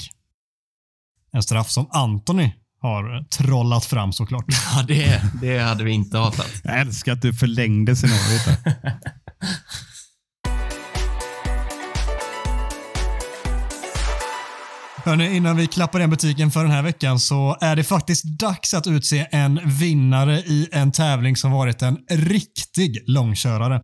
[1.33, 4.45] En straff som Anthony har trollat fram såklart.
[4.77, 6.53] Ja, det, det hade vi inte hatat.
[6.65, 8.59] Jag älskar att du förlängde scenariot.
[15.05, 18.75] Hörrni, innan vi klappar igen butiken för den här veckan så är det faktiskt dags
[18.75, 23.81] att utse en vinnare i en tävling som varit en riktig långkörare.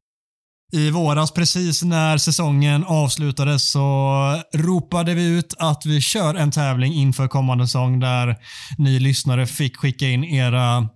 [0.73, 6.93] I våras, precis när säsongen avslutades, så ropade vi ut att vi kör en tävling
[6.93, 8.37] inför kommande säsong där
[8.79, 10.89] ni lyssnare fick skicka in era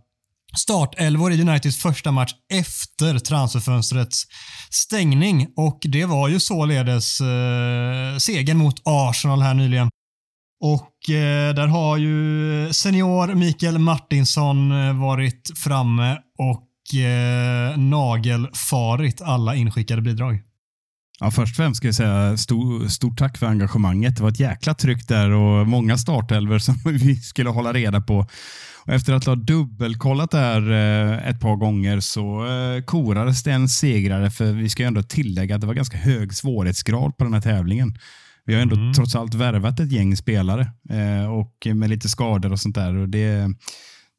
[0.59, 4.25] startelvor i Uniteds första match efter transferfönstrets
[4.71, 9.89] stängning och det var ju således eh, segern mot Arsenal här nyligen.
[10.61, 19.55] Och eh, där har ju senior Mikael Martinsson eh, varit framme och eh, nagelfarit alla
[19.55, 20.41] inskickade bidrag.
[21.21, 24.17] Ja, först och främst ska jag säga stor, stort tack för engagemanget.
[24.17, 28.27] Det var ett jäkla tryck där och många startelver som vi skulle hålla reda på.
[28.91, 33.69] Efter att ha dubbelkollat det här eh, ett par gånger så eh, korades det en
[33.69, 37.35] segrare, för vi ska ju ändå tillägga att det var ganska hög svårighetsgrad på den
[37.35, 37.99] här tävlingen.
[38.47, 38.93] Vi har ändå Mm.
[38.93, 40.61] trots allt värvat ett gäng spelare
[40.91, 42.97] eh, och med lite skador och sånt där.
[42.97, 43.47] Och det,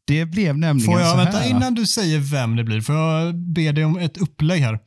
[0.07, 1.24] det blev nämligen Får jag, så här.
[1.26, 4.80] vänta, innan du säger vem det blir, får jag be dig om ett upplägg här?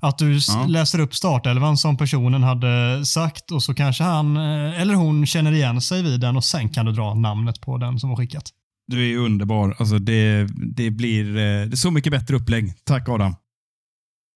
[0.00, 0.64] Att du Ja.
[0.68, 5.80] läser upp startelvan som personen hade sagt och så kanske han eller hon känner igen
[5.80, 8.44] sig vid den och sen kan du dra namnet på den som var skickat.
[8.86, 9.76] Du är ju underbar.
[9.78, 12.74] Alltså det, det blir eh, det är så mycket bättre upplägg.
[12.84, 13.34] Tack Adam.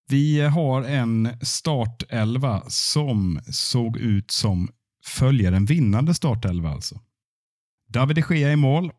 [0.09, 4.69] Vi har en startelva som såg ut som
[5.05, 6.69] följer en vinnande startelva.
[6.69, 7.01] Alltså.
[7.89, 8.91] David de Gea i mål.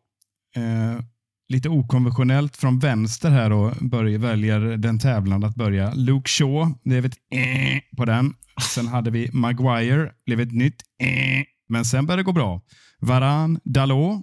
[0.55, 1.03] Eh,
[1.49, 5.93] lite okonventionellt från vänster här och börjar, väljer den tävlande att börja.
[5.93, 8.33] Luke Shaw, det är ett äh på den.
[8.75, 11.43] Sen hade vi Maguire, blev ett nytt äh.
[11.69, 12.61] men sen började det gå bra.
[12.99, 14.21] Varan, Dalot,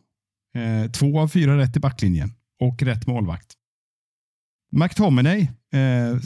[0.56, 3.52] Eh, två av fyra rätt i backlinjen och rätt målvakt.
[4.72, 5.40] McTominay,
[5.72, 6.18] eh,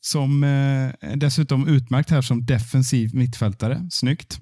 [0.00, 3.88] som eh, dessutom utmärkt här som defensiv mittfältare.
[3.90, 4.40] Snyggt.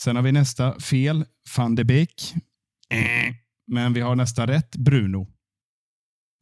[0.00, 1.24] Sen har vi nästa fel,
[1.56, 2.34] van de Beek.
[3.66, 5.28] Men vi har nästa rätt, Bruno.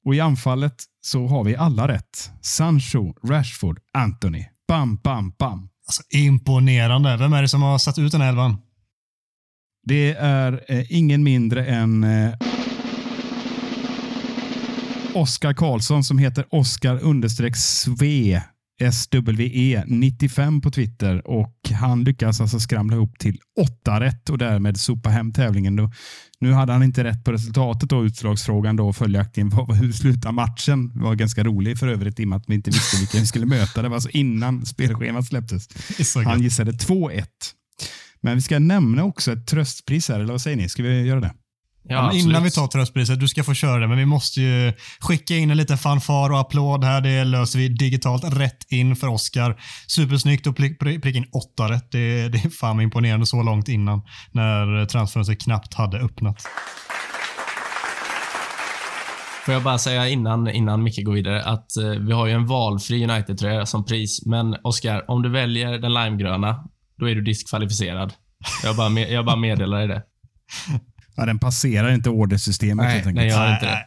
[0.05, 2.31] Och i anfallet så har vi alla rätt.
[2.41, 4.45] Sancho, Rashford, Anthony.
[4.69, 5.69] Bam, bam, bam.
[5.87, 7.17] Alltså, imponerande.
[7.17, 8.57] Vem är det som har satt ut den här elvan?
[9.89, 12.35] Det är eh, ingen mindre än eh,
[15.15, 18.43] Oskar Karlsson som heter Oskar understreck Sve
[18.93, 24.77] SWE 95 på Twitter och han lyckas alltså skramla ihop till åtta rätt och därmed
[24.77, 25.77] sopa hem tävlingen.
[25.77, 25.93] Då.
[26.41, 30.89] Nu hade han inte rätt på resultatet och utslagsfrågan då följaktligen var, hur slutar matchen?
[30.95, 33.27] Det var ganska rolig för övrigt i och med att vi inte visste vilka vi
[33.27, 33.83] skulle möta.
[33.83, 35.69] Det var alltså innan spelschemat släpptes.
[36.25, 37.25] Han gissade 2-1.
[38.27, 40.69] Men vi ska nämna också ett tröstpris här, eller vad säger ni?
[40.69, 41.33] Ska vi göra det?
[41.89, 45.37] Ja, innan vi tar tröstpriset, du ska få köra det, men vi måste ju skicka
[45.37, 47.01] in en liten fanfar och applåd här.
[47.01, 49.61] Det löser vi digitalt rätt in för Oscar.
[49.87, 51.93] Supersnyggt att pricka in åtta rätt.
[51.93, 56.43] Det, det är fan imponerande så långt innan, när transfönstret knappt hade öppnat.
[59.45, 62.47] Får jag bara säga innan, innan Micke går vidare att eh, vi har ju en
[62.47, 64.27] valfri United-tröja som pris.
[64.27, 66.65] Men Oskar, om du väljer den limegröna,
[66.99, 68.13] då är du diskvalificerad.
[68.63, 70.03] Jag bara, med, jag bara meddelar dig det.
[71.17, 73.17] Ja, den passerar inte ordersystemet Nej, helt enkelt.
[73.17, 73.85] nej, jag gör inte det.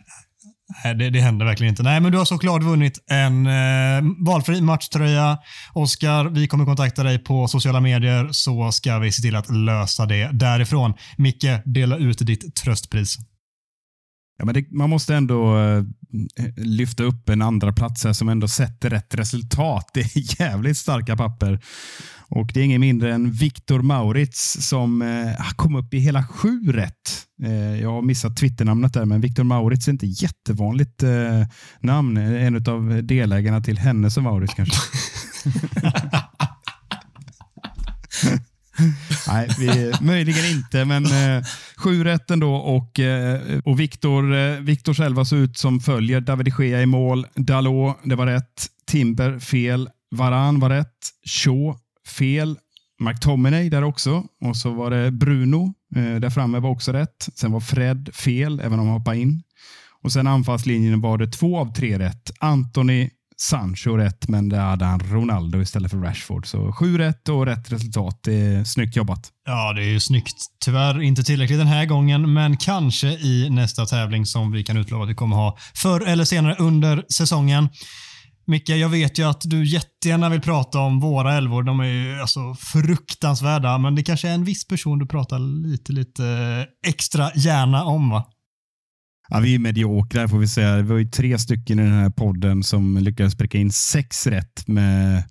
[0.83, 1.83] Nej, det, det händer verkligen inte.
[1.83, 5.37] Nej, men du har såklart vunnit en eh, valfri matchtröja.
[5.73, 10.05] Oskar, vi kommer kontakta dig på sociala medier så ska vi se till att lösa
[10.05, 10.93] det därifrån.
[11.17, 13.17] Micke, dela ut ditt tröstpris.
[14.39, 15.83] Ja, men det, man måste ändå uh,
[16.55, 19.91] lyfta upp en andra plats här som ändå sätter rätt resultat.
[19.93, 21.59] Det är jävligt starka papper.
[22.31, 26.71] Och Det är ingen mindre än Viktor Maurits som uh, kom upp i hela sju
[26.71, 27.25] rätt.
[27.43, 31.03] Uh, jag har missat Twitternamnet där, men Viktor Maurits är inte jättevanligt
[31.79, 32.17] namn.
[32.17, 34.77] En av delägarna till Hennes och Maurits kanske.
[39.31, 41.43] Nej, vi, möjligen inte, men eh,
[41.77, 42.55] sju rätt ändå.
[42.55, 46.21] Och, eh, och Viktor, eh, Victor själva såg ut som följer.
[46.21, 47.27] David de Gea i mål.
[47.35, 48.67] Dalot, det var rätt.
[48.87, 49.89] Timber, fel.
[50.11, 50.97] Varan var rätt.
[51.25, 51.77] Shaw,
[52.07, 52.57] fel.
[52.99, 54.23] McTominay där också.
[54.41, 57.29] Och så var det Bruno eh, där framme var också rätt.
[57.35, 59.43] Sen var Fred fel, även om han hoppade in.
[60.03, 62.31] Och sen anfallslinjen var det två av tre rätt.
[62.39, 63.09] Anthony,
[63.41, 66.47] Sancho rätt, men där hade han Ronaldo istället för Rashford.
[66.47, 68.19] Så sju rätt och rätt resultat.
[68.23, 69.29] Det är snyggt jobbat.
[69.45, 70.35] Ja, det är ju snyggt.
[70.65, 75.03] Tyvärr inte tillräckligt den här gången, men kanske i nästa tävling som vi kan utlova
[75.03, 77.69] att vi kommer ha förr eller senare under säsongen.
[78.47, 81.63] Micke, jag vet ju att du jättegärna vill prata om våra älvor.
[81.63, 85.93] De är ju alltså fruktansvärda, men det kanske är en viss person du pratar lite,
[85.93, 88.25] lite eh, extra gärna om va?
[89.29, 90.75] Ja, vi är mediokra får vi säga.
[90.75, 94.67] Vi var ju tre stycken i den här podden som lyckades pricka in sex rätt
[94.67, 95.23] med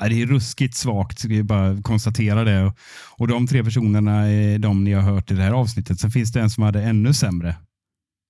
[0.00, 2.72] Ja, det är ruskigt svagt, ska vi bara konstatera det.
[3.16, 6.00] Och De tre personerna är de ni har hört i det här avsnittet.
[6.00, 7.56] Sen finns det en som hade ännu sämre.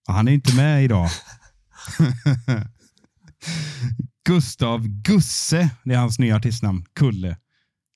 [0.09, 1.11] Och han är inte med idag.
[4.29, 7.37] Gustav Gusse, det är hans nya artistnamn, Kulle.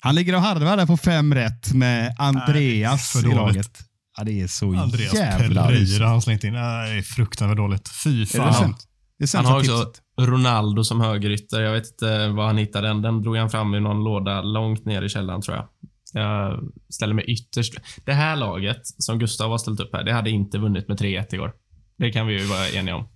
[0.02, 3.91] Han ligger och harvar där på fem rätt med Andreas Nej, i laget.
[4.16, 6.52] Ja, det är så Andreas jävla Pellerir har han slängt in.
[6.52, 7.88] Nej, det är fruktansvärt dåligt.
[8.04, 8.74] Fy fan.
[9.34, 10.02] Han har också tipset.
[10.20, 11.60] Ronaldo som högerytter.
[11.60, 13.02] Jag vet inte var han hittade den.
[13.02, 15.68] Den drog han fram i någon låda långt ner i källaren tror jag.
[16.14, 16.60] Jag
[16.90, 17.74] ställer mig ytterst.
[18.04, 21.34] Det här laget som Gustav har ställt upp här, det hade inte vunnit med 3-1
[21.34, 21.52] igår.
[21.98, 23.08] Det kan vi ju vara eniga om.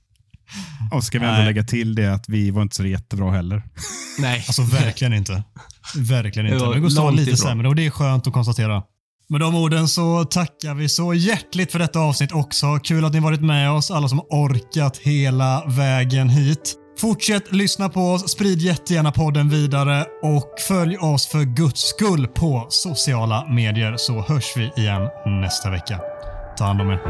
[0.93, 1.47] Och ska vi ändå Nej.
[1.47, 3.63] lägga till det att vi var inte så jättebra heller.
[4.19, 4.45] Nej.
[4.47, 5.45] Alltså verkligen inte.
[5.97, 6.69] Verkligen inte.
[6.69, 7.37] Men Gustav var lite ifrån.
[7.37, 8.83] sämre och det är skönt att konstatera.
[9.29, 12.79] Med de orden så tackar vi så hjärtligt för detta avsnitt också.
[12.83, 16.75] Kul att ni varit med oss, alla som orkat hela vägen hit.
[16.99, 22.67] Fortsätt lyssna på oss, sprid jättegärna podden vidare och följ oss för guds skull på
[22.69, 25.03] sociala medier så hörs vi igen
[25.43, 26.01] nästa vecka.
[26.59, 27.01] Ta hand om er.